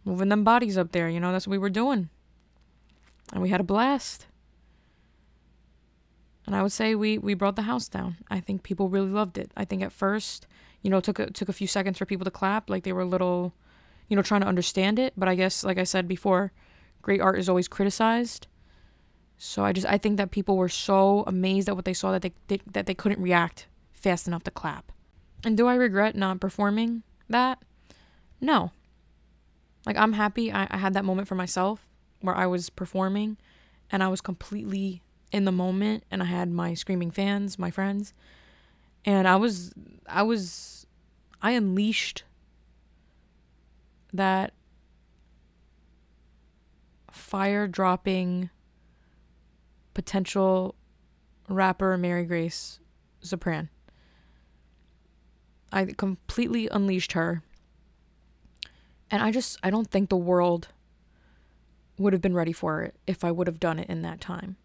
[0.04, 2.08] moving them bodies up there, you know, that's what we were doing.
[3.32, 4.26] And we had a blast.
[6.46, 8.16] And I would say we we brought the house down.
[8.30, 9.50] I think people really loved it.
[9.54, 10.46] I think at first,
[10.82, 13.02] you know, took a, took a few seconds for people to clap, like they were
[13.02, 13.54] a little,
[14.08, 15.12] you know, trying to understand it.
[15.16, 16.52] But I guess, like I said before,
[17.02, 18.46] great art is always criticized.
[19.38, 22.22] So I just I think that people were so amazed at what they saw that
[22.22, 24.90] they, they that they couldn't react fast enough to clap.
[25.44, 27.62] And do I regret not performing that?
[28.40, 28.72] No.
[29.86, 31.86] Like I'm happy I, I had that moment for myself
[32.20, 33.36] where I was performing
[33.90, 38.12] and I was completely in the moment and I had my screaming fans, my friends.
[39.08, 39.72] And I was
[40.06, 40.86] I was
[41.40, 42.24] I unleashed
[44.12, 44.52] that
[47.10, 48.50] fire dropping
[49.94, 50.74] potential
[51.48, 52.80] rapper Mary Grace
[53.24, 53.70] Zapran.
[55.72, 57.42] I completely unleashed her.
[59.10, 60.68] And I just I don't think the world
[61.96, 64.58] would have been ready for it if I would have done it in that time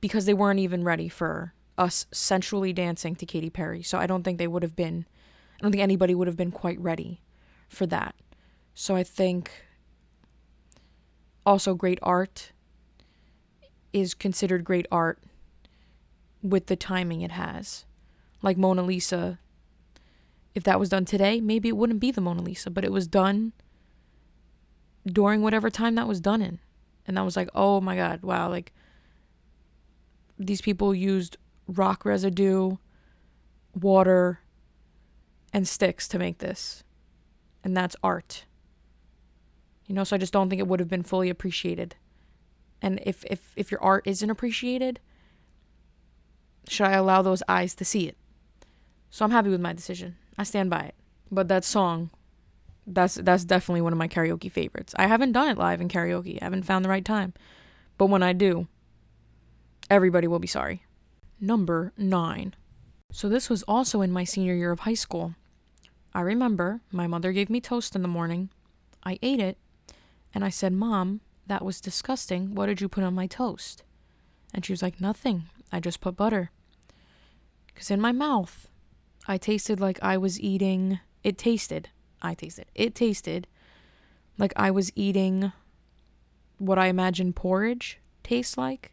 [0.00, 3.82] because they weren't even ready for us sensually dancing to Katy Perry.
[3.82, 5.06] So I don't think they would have been,
[5.58, 7.22] I don't think anybody would have been quite ready
[7.68, 8.14] for that.
[8.74, 9.50] So I think
[11.46, 12.52] also great art
[13.92, 15.22] is considered great art
[16.42, 17.84] with the timing it has.
[18.42, 19.38] Like Mona Lisa,
[20.54, 23.06] if that was done today, maybe it wouldn't be the Mona Lisa, but it was
[23.06, 23.52] done
[25.06, 26.58] during whatever time that was done in.
[27.06, 28.72] And that was like, oh my God, wow, like
[30.38, 31.36] these people used
[31.68, 32.76] rock residue,
[33.74, 34.40] water,
[35.52, 36.82] and sticks to make this.
[37.62, 38.46] And that's art.
[39.86, 41.94] You know, so I just don't think it would have been fully appreciated.
[42.80, 45.00] And if if if your art isn't appreciated,
[46.68, 48.16] should I allow those eyes to see it?
[49.10, 50.16] So I'm happy with my decision.
[50.36, 50.94] I stand by it.
[51.30, 52.10] But that song,
[52.86, 54.94] that's that's definitely one of my karaoke favorites.
[54.98, 56.38] I haven't done it live in karaoke.
[56.40, 57.34] I haven't found the right time.
[57.96, 58.68] But when I do,
[59.90, 60.84] everybody will be sorry.
[61.40, 62.54] Number nine.
[63.10, 65.34] So, this was also in my senior year of high school.
[66.12, 68.50] I remember my mother gave me toast in the morning.
[69.04, 69.56] I ate it,
[70.34, 72.54] and I said, Mom, that was disgusting.
[72.54, 73.82] What did you put on my toast?
[74.52, 75.44] And she was like, Nothing.
[75.72, 76.50] I just put butter.
[77.66, 78.68] Because in my mouth,
[79.26, 81.00] I tasted like I was eating.
[81.22, 81.90] It tasted.
[82.20, 82.66] I tasted.
[82.74, 83.46] It tasted
[84.38, 85.52] like I was eating
[86.58, 88.92] what I imagine porridge tastes like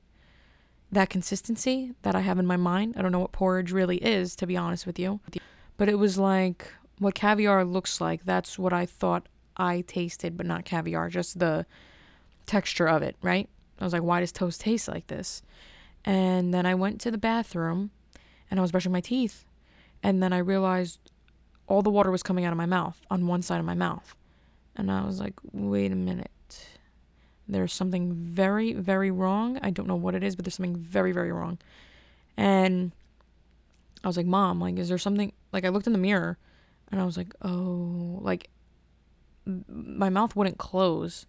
[0.92, 2.96] that consistency that I have in my mind.
[2.98, 5.20] I don't know what porridge really is, to be honest with you.
[5.78, 8.26] But it was like what caviar looks like.
[8.26, 11.66] That's what I thought I tasted, but not caviar, just the
[12.46, 13.50] texture of it, right?
[13.80, 15.42] I was like, why does toast taste like this?
[16.06, 17.92] And then I went to the bathroom
[18.50, 19.44] and I was brushing my teeth.
[20.04, 21.00] And then I realized
[21.68, 24.16] all the water was coming out of my mouth on one side of my mouth.
[24.76, 26.32] And I was like, wait a minute.
[27.48, 29.60] There's something very, very wrong.
[29.62, 31.60] I don't know what it is, but there's something very, very wrong.
[32.38, 32.92] And
[34.04, 35.32] I was like, Mom, like, is there something?
[35.52, 36.38] Like, I looked in the mirror
[36.92, 38.50] and I was like, oh, like,
[39.46, 41.28] my mouth wouldn't close.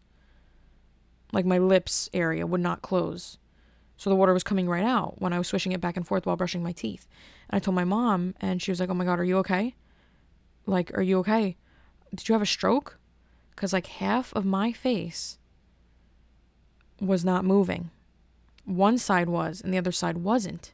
[1.32, 3.38] Like, my lips area would not close.
[3.98, 6.26] So the water was coming right out when I was swishing it back and forth
[6.26, 7.06] while brushing my teeth.
[7.48, 9.74] And I told my mom, and she was like, oh my God, are you okay?
[10.66, 11.56] Like, are you okay?
[12.14, 12.98] Did you have a stroke?
[13.50, 15.38] Because, like, half of my face
[17.00, 17.90] was not moving.
[18.64, 20.72] One side was, and the other side wasn't.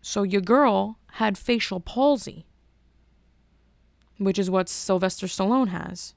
[0.00, 2.46] So your girl had facial palsy,
[4.18, 6.14] which is what Sylvester Stallone has.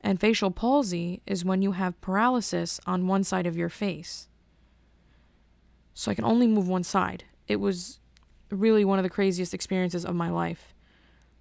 [0.00, 4.28] And facial palsy is when you have paralysis on one side of your face.
[5.94, 7.24] So I can only move one side.
[7.48, 8.00] It was
[8.50, 10.74] really one of the craziest experiences of my life.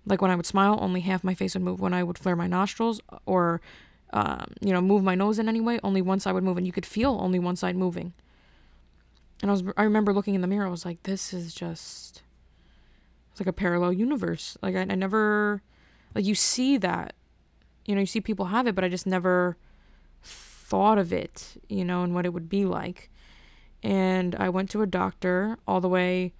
[0.06, 1.80] Like when I would smile, only half my face would move.
[1.80, 3.62] When I would flare my nostrils or
[4.14, 6.68] um, you know, move my nose in any way, only one side would move, and
[6.68, 8.14] you could feel only one side moving.
[9.42, 10.68] And I was, I remember looking in the mirror.
[10.68, 12.22] I was like, this is just,
[13.32, 14.56] it's like a parallel universe.
[14.62, 15.64] Like I, I never,
[16.14, 17.16] like you see that,
[17.86, 19.58] you know, you see people have it, but I just never
[20.22, 23.10] thought of it, you know, and what it would be like.
[23.82, 26.34] And I went to a doctor all the way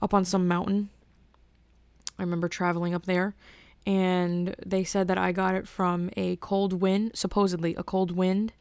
[0.00, 0.90] up on some mountain.
[2.18, 3.34] I remember traveling up there
[3.86, 8.52] and they said that I got it from a cold wind, supposedly a cold wind,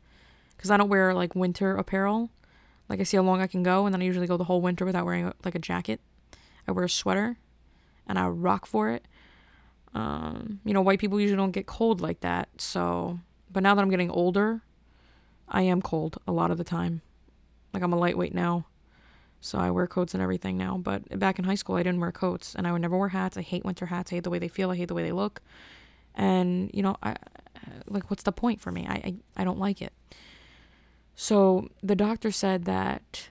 [0.55, 2.29] because I don't wear like winter apparel.
[2.87, 4.61] Like I see how long I can go, and then I usually go the whole
[4.61, 5.99] winter without wearing like a jacket.
[6.67, 7.37] I wear a sweater,
[8.07, 9.07] and I rock for it.
[9.95, 12.49] Um, you know, white people usually don't get cold like that.
[12.57, 13.19] So,
[13.51, 14.61] but now that I'm getting older,
[15.47, 17.01] I am cold a lot of the time.
[17.73, 18.67] Like I'm a lightweight now.
[19.41, 20.77] So I wear coats and everything now.
[20.77, 23.37] But back in high school, I didn't wear coats and I would never wear hats.
[23.37, 24.11] I hate winter hats.
[24.11, 24.71] I hate the way they feel.
[24.71, 25.41] I hate the way they look.
[26.15, 27.15] And, you know, I
[27.87, 28.85] like, what's the point for me?
[28.87, 29.93] I, I, I don't like it.
[31.15, 33.29] So the doctor said that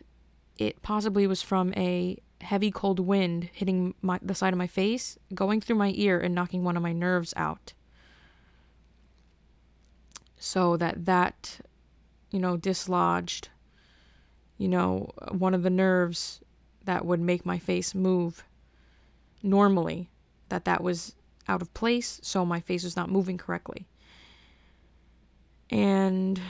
[0.57, 5.19] it possibly was from a heavy cold wind hitting my, the side of my face,
[5.35, 7.73] going through my ear and knocking one of my nerves out.
[10.39, 11.61] So that that,
[12.31, 13.49] you know, dislodged
[14.59, 16.41] you know, one of the nerves
[16.85, 18.45] that would make my face move
[19.43, 20.11] normally,
[20.49, 21.15] that that was
[21.49, 23.87] out of place, so my face was not moving correctly.
[25.71, 26.41] And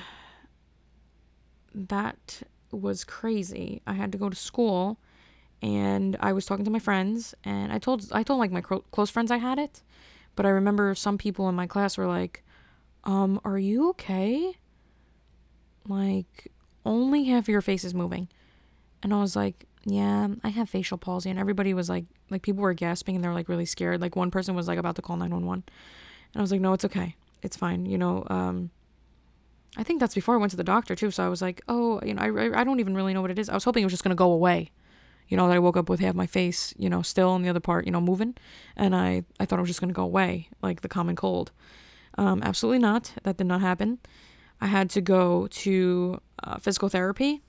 [1.75, 3.83] that was crazy.
[3.87, 4.99] I had to go to school
[5.63, 9.11] and I was talking to my friends and I told I told like my close
[9.11, 9.83] friends I had it,
[10.37, 12.45] but I remember some people in my class were like,
[13.05, 14.57] "Um, are you okay?"
[15.89, 16.53] Like
[16.85, 18.29] only half of your face is moving.
[19.03, 21.31] And I was like, yeah, I have facial palsy.
[21.31, 24.01] And everybody was like, like people were gasping and they're like really scared.
[24.01, 25.65] Like one person was like about to call 911.
[26.33, 27.17] And I was like, no, it's okay.
[27.43, 27.87] It's fine.
[27.87, 28.71] You know, um,
[29.77, 31.11] I think that's before I went to the doctor too.
[31.11, 33.39] So I was like, oh, you know, I, I don't even really know what it
[33.39, 33.49] is.
[33.49, 34.71] I was hoping it was just going to go away.
[35.29, 37.49] You know, that I woke up with half my face, you know, still and the
[37.49, 38.37] other part, you know, moving.
[38.77, 41.51] And I, I thought it was just going to go away, like the common cold.
[42.19, 43.13] Um, absolutely not.
[43.23, 43.99] That did not happen.
[44.61, 47.43] I had to go to uh, physical therapy,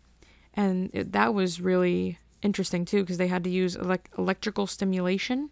[0.53, 5.49] and it, that was really interesting too because they had to use elect- electrical stimulation.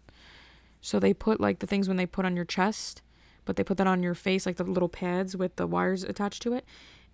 [0.80, 3.02] So they put like the things when they put on your chest,
[3.44, 6.42] but they put that on your face, like the little pads with the wires attached
[6.42, 6.64] to it,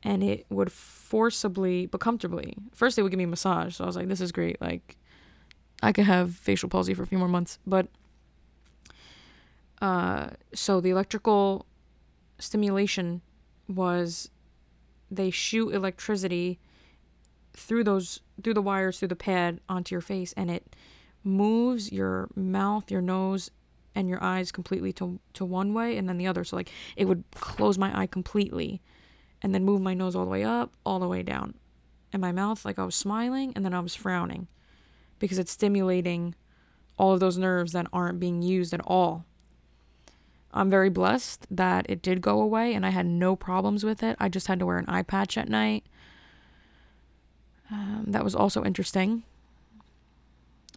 [0.02, 2.56] and it would forcibly but comfortably.
[2.72, 4.96] First, they would give me a massage, so I was like, "This is great." Like,
[5.82, 7.88] I could have facial palsy for a few more months, but
[9.80, 11.66] uh, so the electrical
[12.38, 13.22] stimulation
[13.70, 14.30] was
[15.10, 16.58] they shoot electricity
[17.52, 20.76] through those through the wires through the pad onto your face and it
[21.24, 23.50] moves your mouth your nose
[23.94, 26.44] and your eyes completely to to one way and then the other.
[26.44, 28.80] So like it would close my eye completely
[29.42, 31.54] and then move my nose all the way up all the way down.
[32.12, 34.48] And my mouth like I was smiling and then I was frowning
[35.18, 36.34] because it's stimulating
[36.98, 39.24] all of those nerves that aren't being used at all
[40.52, 44.16] I'm very blessed that it did go away and I had no problems with it.
[44.18, 45.84] I just had to wear an eye patch at night.
[47.70, 49.22] Um, that was also interesting.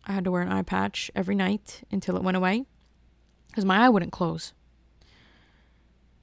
[0.06, 2.66] I had to wear an eye patch every night until it went away
[3.48, 4.54] because my eye wouldn't close.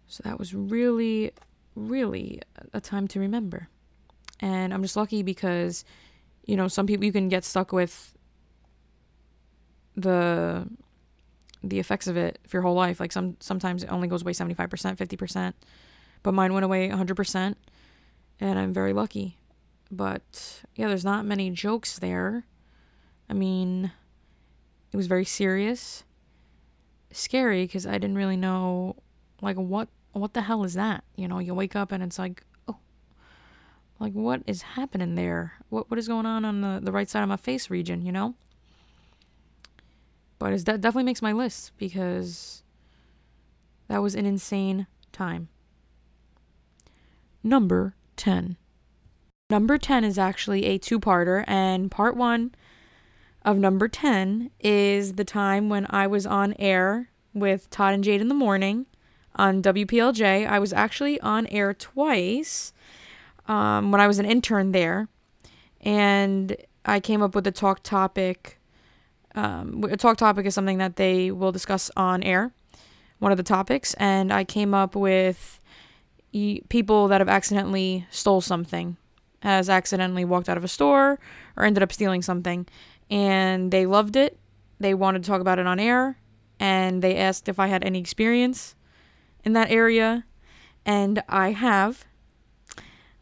[0.07, 1.32] So that was really,
[1.74, 2.42] really
[2.72, 3.68] a time to remember.
[4.40, 5.84] And I'm just lucky because,
[6.44, 8.14] you know, some people you can get stuck with
[9.96, 10.66] the
[11.62, 13.00] the effects of it for your whole life.
[13.00, 15.52] Like some sometimes it only goes away 75%, 50%.
[16.22, 17.54] But mine went away 100%
[18.40, 19.38] and I'm very lucky.
[19.90, 22.44] But yeah, there's not many jokes there.
[23.28, 23.92] I mean,
[24.92, 26.04] it was very serious,
[27.12, 28.96] scary because I didn't really know
[29.40, 31.04] like what what the hell is that?
[31.16, 32.78] You know, you wake up and it's like, oh,
[33.98, 35.54] like what is happening there?
[35.68, 38.04] What what is going on on the, the right side of my face region?
[38.04, 38.34] You know.
[40.41, 42.64] But it definitely makes my list because
[43.86, 45.49] that was an insane time.
[47.45, 48.57] Number 10.
[49.51, 52.55] Number 10 is actually a two parter, and part one
[53.45, 58.20] of number 10 is the time when I was on air with Todd and Jayde
[58.20, 58.86] in the morning
[59.36, 60.47] on WPLJ.
[60.47, 62.72] I was actually on air twice
[63.47, 65.09] um, when I was an intern there,
[65.80, 68.59] and I came up with a talk topic.
[69.35, 72.53] Um, a talk topic is something that they will discuss on air,
[73.18, 75.61] one of the topics, and I came up with
[76.68, 78.97] people that have accidentally stole something,
[79.43, 81.18] has accidentally walked out of a store
[81.57, 82.66] or ended up stealing something,
[83.11, 84.39] and they loved it.
[84.78, 86.18] They wanted to talk about it on air,
[86.59, 88.74] and they asked if I had any experience
[89.45, 90.24] in that area,
[90.85, 92.05] and I have.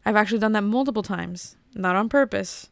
[0.05, 2.69] I've actually done that multiple times, not on purpose,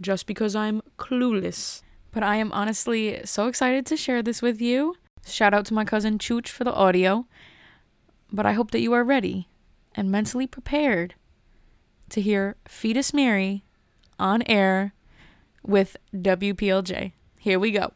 [0.00, 1.82] just because I'm clueless.
[2.10, 4.96] But I am honestly so excited to share this with you.
[5.26, 7.26] Shout out to my cousin Chooch for the audio.
[8.32, 9.48] But I hope that you are ready
[9.94, 11.14] and mentally prepared
[12.10, 13.64] to hear Fetus Mary
[14.18, 14.94] on air
[15.62, 17.12] with WPLJ.
[17.38, 17.92] Here we go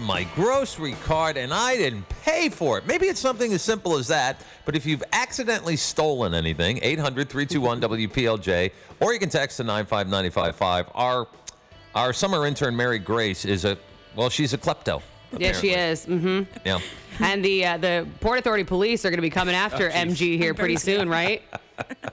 [0.00, 2.86] my grocery cart and I didn't pay for it.
[2.86, 7.82] Maybe it's something as simple as that, but if you've accidentally stolen anything, 800 321
[7.82, 10.90] WPLJ, or you can text to 95955.
[10.94, 11.28] Our,
[11.94, 13.78] our summer intern, Mary Grace, is a,
[14.16, 15.02] well, she's a klepto.
[15.38, 16.06] Yeah, she is.
[16.06, 16.42] Mm-hmm.
[16.64, 16.80] Yeah.
[17.20, 20.36] And the uh, the Port Authority police are going to be coming after oh, MG
[20.36, 21.42] here pretty soon, right?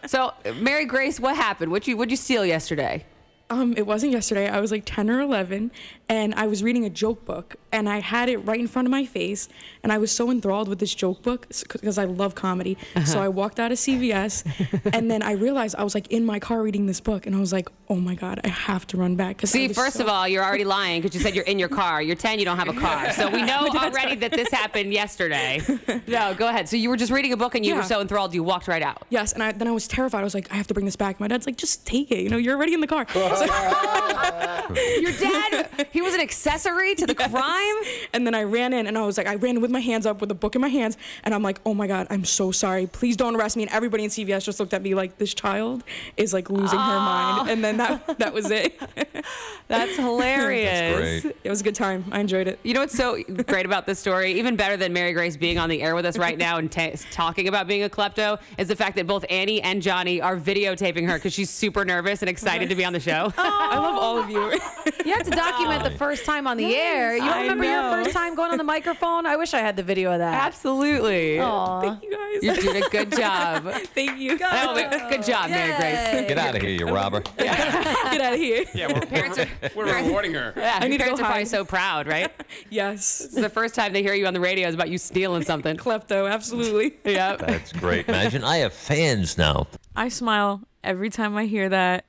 [0.05, 1.71] so, Mary Grace, what happened?
[1.71, 3.03] What you what you steal yesterday?
[3.51, 4.47] Um, it wasn't yesterday.
[4.47, 5.71] I was like 10 or 11,
[6.07, 8.91] and I was reading a joke book, and I had it right in front of
[8.91, 9.49] my face,
[9.83, 12.77] and I was so enthralled with this joke book because I love comedy.
[12.95, 13.05] Uh-huh.
[13.05, 16.39] So I walked out of CVS, and then I realized I was like in my
[16.39, 19.17] car reading this book, and I was like, oh my god, I have to run
[19.17, 19.45] back.
[19.45, 22.01] See, first so- of all, you're already lying because you said you're in your car.
[22.01, 25.61] You're 10, you don't have a car, so we know already that this happened yesterday.
[26.07, 26.69] no, go ahead.
[26.69, 27.79] So you were just reading a book, and you yeah.
[27.79, 29.03] were so enthralled, you walked right out.
[29.09, 30.21] Yes, and I, then I was terrified.
[30.21, 31.19] I was like, I have to bring this back.
[31.19, 32.19] My dad's like, just take it.
[32.19, 33.05] You know, you're already in the car.
[35.01, 37.31] Your dad, he was an accessory to the yes.
[37.31, 37.75] crime?
[38.13, 40.05] And then I ran in and I was like, I ran in with my hands
[40.05, 40.97] up with a book in my hands.
[41.23, 42.87] And I'm like, oh my God, I'm so sorry.
[42.87, 43.63] Please don't arrest me.
[43.63, 45.83] And everybody in CVS just looked at me like, this child
[46.17, 46.81] is like losing oh.
[46.81, 47.39] her mind.
[47.39, 47.45] Ah.
[47.49, 48.79] And then that, that was it.
[49.67, 50.69] That's hilarious.
[50.69, 51.35] That's great.
[51.43, 52.05] It was a good time.
[52.11, 52.59] I enjoyed it.
[52.63, 55.69] You know what's so great about this story, even better than Mary Grace being on
[55.69, 58.75] the air with us right now and t- talking about being a klepto, is the
[58.75, 62.69] fact that both Annie and Johnny are videotaping her because she's super nervous and excited
[62.69, 63.30] to be on the show.
[63.37, 63.69] Oh.
[63.71, 64.39] I love all of you.
[65.05, 67.15] you have to document the first time on the air.
[67.15, 69.25] You don't remember your first time going on the microphone?
[69.25, 70.45] I wish I had the video of that.
[70.45, 71.37] Absolutely.
[71.37, 71.81] Aww.
[71.81, 72.43] Thank you guys.
[72.43, 73.71] You did a good job.
[73.93, 74.37] Thank you.
[74.41, 75.55] Oh, good job, Yay.
[75.55, 76.27] Mary Grace.
[76.27, 77.23] Get out of here, you robber.
[77.37, 78.11] Yeah.
[78.11, 78.65] Get out of here.
[78.73, 80.53] Yeah, we're, parents are, we're rewarding her.
[80.55, 82.31] Yeah, I need parents to go are probably so proud, right?
[82.69, 83.21] yes.
[83.21, 85.77] It's the first time they hear you on the radio is about you stealing something.
[85.77, 86.95] Klepto, absolutely.
[87.05, 87.35] yeah.
[87.35, 88.07] That's great.
[88.07, 89.67] Imagine I have fans now.
[89.95, 92.05] I smile every time I hear that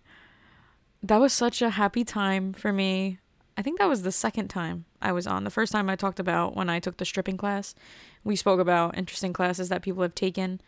[1.02, 3.18] that was such a happy time for me.
[3.56, 5.44] I think that was the second time I was on.
[5.44, 7.74] The first time I talked about when I took the stripping class.
[8.24, 10.60] We spoke about interesting classes that people have taken.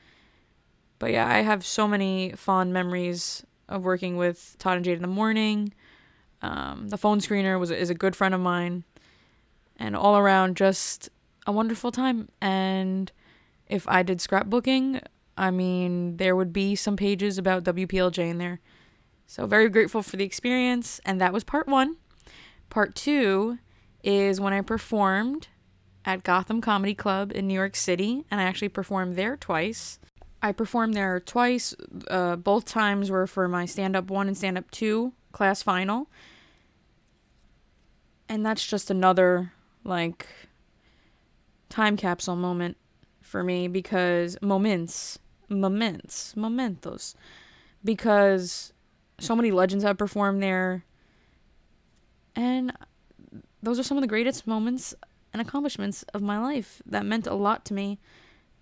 [0.99, 5.03] But yeah, I have so many fond memories of working with Todd and Jayde in
[5.03, 5.73] the morning.
[6.43, 8.85] Um, the phone screener was is a good friend of mine,
[9.79, 11.09] and all around just
[11.47, 12.29] a wonderful time.
[12.41, 13.11] And
[13.67, 15.01] if I did scrapbooking,
[15.39, 18.61] I mean, there would be some pages about WPLJ in there.
[19.35, 21.01] So, very grateful for the experience.
[21.05, 21.97] And that was part one.
[22.71, 23.59] Part two
[24.05, 25.49] is when I performed
[26.05, 29.99] at Gotham Comedy Club in New York City, and I actually performed there twice.
[30.41, 31.75] I performed there twice.
[32.07, 36.09] Uh, both times were for my stand up one and stand up two class final.
[38.29, 40.29] And that's just another, like,
[41.69, 42.77] time capsule moment
[43.21, 45.19] for me because moments,
[45.49, 47.17] moments, momentos.
[47.85, 48.71] Because
[49.19, 50.85] so many legends have performed there.
[52.37, 52.73] And
[53.63, 54.95] those are some of the greatest moments
[55.33, 57.99] and accomplishments of my life that meant a lot to me.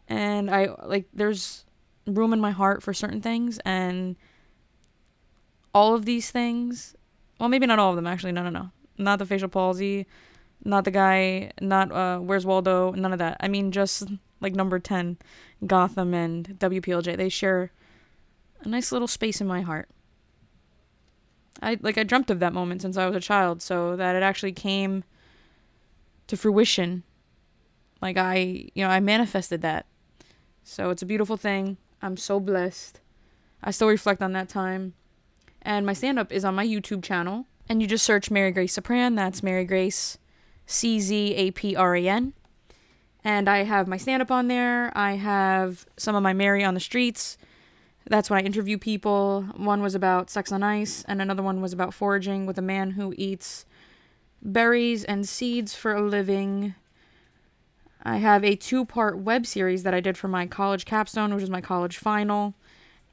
[0.08, 1.64] And I like there's
[2.06, 4.16] room in my heart for certain things and
[5.74, 6.94] all of these things.
[7.38, 8.32] Well maybe not all of them actually.
[8.32, 8.70] No no no.
[8.98, 10.06] Not the facial palsy
[10.64, 12.92] not the guy not uh where's waldo?
[12.92, 13.36] None of that.
[13.40, 14.04] I mean just
[14.40, 15.18] like number 10
[15.66, 17.70] gotham and wplj they share
[18.62, 19.88] a nice little space in my heart
[21.62, 24.22] I like I dreamt of that moment since I was a child, so that it
[24.22, 25.04] actually came
[26.26, 27.04] to fruition.
[28.00, 29.86] Like I, you know, I manifested that
[30.64, 31.76] So it's a beautiful thing.
[32.00, 33.00] I'm so blessed.
[33.62, 34.94] I still reflect on that time.
[35.62, 37.46] And my stand up is on my YouTube channel.
[37.68, 39.14] And you just search Mary Grace Czapran.
[39.16, 40.18] That's Mary Grace
[40.66, 42.32] C Z A P R A N.
[43.24, 44.96] And I have my stand up on there.
[44.96, 47.38] I have some of my Mary on the streets.
[48.08, 49.42] That's when I interview people.
[49.56, 52.92] One was about sex on ice, and another one was about foraging with a man
[52.92, 53.64] who eats
[54.42, 56.74] berries and seeds for a living.
[58.02, 61.44] I have a two part web series that I did for my college capstone, which
[61.44, 62.54] is my college final.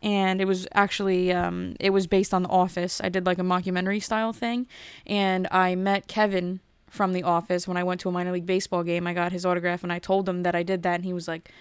[0.02, 3.02] And it was actually um, it was based on The Office.
[3.04, 4.66] I did like a mockumentary style thing,
[5.06, 8.84] and I met Kevin from The Office when I went to a minor league baseball
[8.84, 9.06] game.
[9.06, 11.28] I got his autograph, and I told him that I did that, and he was
[11.28, 11.52] like,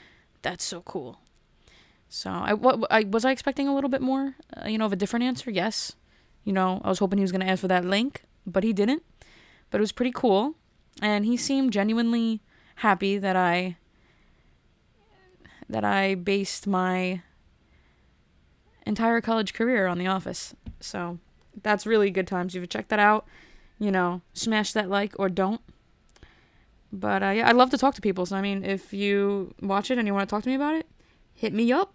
[0.43, 1.19] "That's so cool."
[2.09, 4.93] So I what I was I expecting a little bit more, uh, you know, of
[4.93, 5.51] a different answer.
[5.51, 5.95] Yes,
[6.45, 9.03] you know, I was hoping he was gonna ask for that link, but he didn't.
[9.71, 10.55] But it was pretty cool,
[11.03, 12.41] and he seemed genuinely
[12.77, 13.77] happy that I
[15.69, 17.23] that I based my
[18.87, 20.55] entire college career on The Office.
[20.81, 21.19] So
[21.63, 22.55] that's really good times.
[22.55, 23.27] You've checked that out,
[23.79, 25.61] you know, smash that like or don't.
[26.91, 28.25] But uh, yeah, I love to talk to people.
[28.25, 30.75] So I mean, if you watch it and you want to talk to me about
[30.75, 30.87] it,
[31.35, 31.93] hit me up.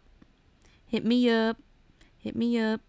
[0.93, 1.57] Hit me up.
[2.19, 2.79] Hit me up.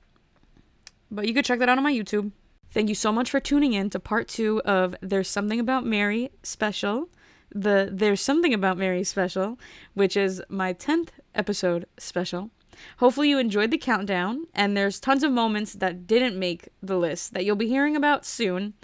[1.10, 2.32] But you could check that out on my YouTube.
[2.70, 6.30] Thank you so much for tuning in to part two of There's Something About Mary
[6.42, 7.08] special.
[7.50, 9.58] The There's Something About Mary special,
[9.94, 12.50] which is my 10th episode special.
[12.98, 17.32] Hopefully, you enjoyed the countdown, and there's tons of moments that didn't make the list
[17.32, 18.74] that you'll be hearing about soon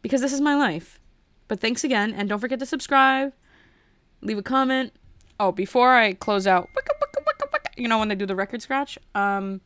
[0.00, 0.98] because this is my life.
[1.46, 3.34] But thanks again, and don't forget to subscribe,
[4.22, 4.94] leave a comment.
[5.38, 6.70] Oh, before I close out,
[7.80, 8.98] you know when they do the record scratch.
[9.14, 9.60] Um,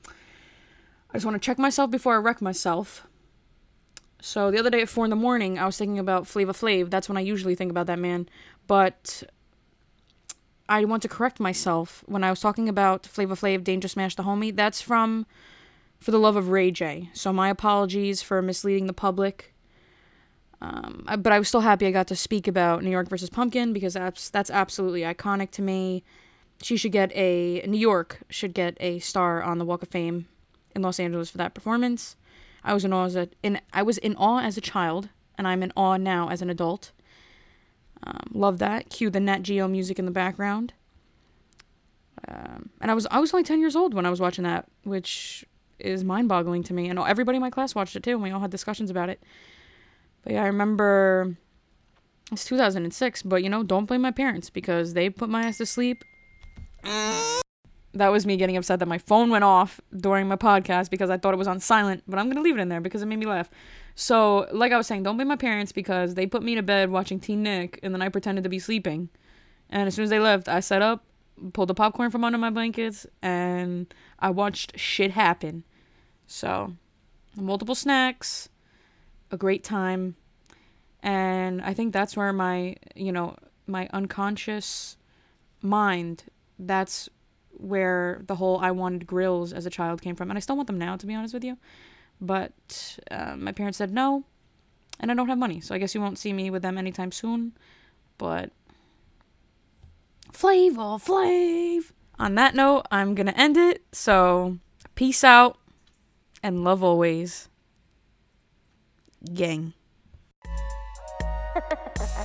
[1.11, 3.07] I just want to check myself before I wreck myself.
[4.21, 6.91] So the other day at four in the morning, I was thinking about Flavor Flav.
[6.91, 8.29] That's when I usually think about that man.
[8.67, 9.23] But
[10.69, 14.23] I want to correct myself when I was talking about Flavor Flav, Danger Smash the
[14.23, 14.55] Homie.
[14.55, 15.27] That's from
[15.99, 17.11] For the Love of Ray J.
[17.13, 19.55] So my apologies for misleading the public.
[20.61, 23.75] Um, but I was still happy I got to speak about New York versus Pumpkin
[23.75, 26.03] because that's that's absolutely iconic to me
[26.63, 30.27] she should get a New York should get a star on the Walk of Fame
[30.75, 32.17] in Los Angeles for that performance.
[32.63, 35.47] I was in awe as a in I was in awe as a child, and
[35.47, 36.93] I'm in awe now as an adult.
[38.03, 38.91] Um, love that.
[38.91, 40.73] Cue the Nat Geo music in the background.
[42.27, 44.67] Um, and I was I was only ten years old when I was watching that,
[44.85, 45.45] which
[45.79, 46.89] is mind-boggling to me.
[46.89, 49.23] And everybody in my class watched it too, and we all had discussions about it.
[50.23, 51.37] But yeah, I remember
[52.33, 55.67] it's 2006, but you know, don't blame my parents because they put my ass to
[55.67, 56.05] sleep
[57.95, 61.17] that was me getting upset that my phone went off during my podcast because I
[61.17, 63.07] thought it was on silent, but I'm going to leave it in there because it
[63.07, 63.49] made me laugh.
[63.95, 66.91] So, like I was saying, don't blame my parents because they put me to bed
[66.91, 69.09] watching Teen Nick and then I pretended to be sleeping.
[69.71, 71.05] And as soon as they left, I set up,
[71.53, 75.65] pulled the popcorn from under my blankets, and I watched shit happen.
[76.27, 76.75] So,
[77.37, 78.49] multiple snacks,
[79.31, 80.17] a great time.
[81.03, 84.97] And I think that's where my, you know, my unconscious
[85.63, 86.25] mind
[86.59, 87.09] that's
[87.51, 90.31] where the whole I wanted grills as a child came from.
[90.31, 91.57] And I still want them now, to be honest with you.
[92.21, 94.25] But uh, my parents said no,
[95.01, 95.61] and I don't have money.
[95.61, 97.53] So I guess you won't see me with them anytime soon.
[98.19, 98.51] But
[100.33, 101.93] Flavor Flav.
[102.19, 103.83] On that note, I'm going to end it.
[103.93, 104.59] So
[104.95, 105.59] peace out
[106.43, 107.49] and love always.
[109.33, 109.73] Gang.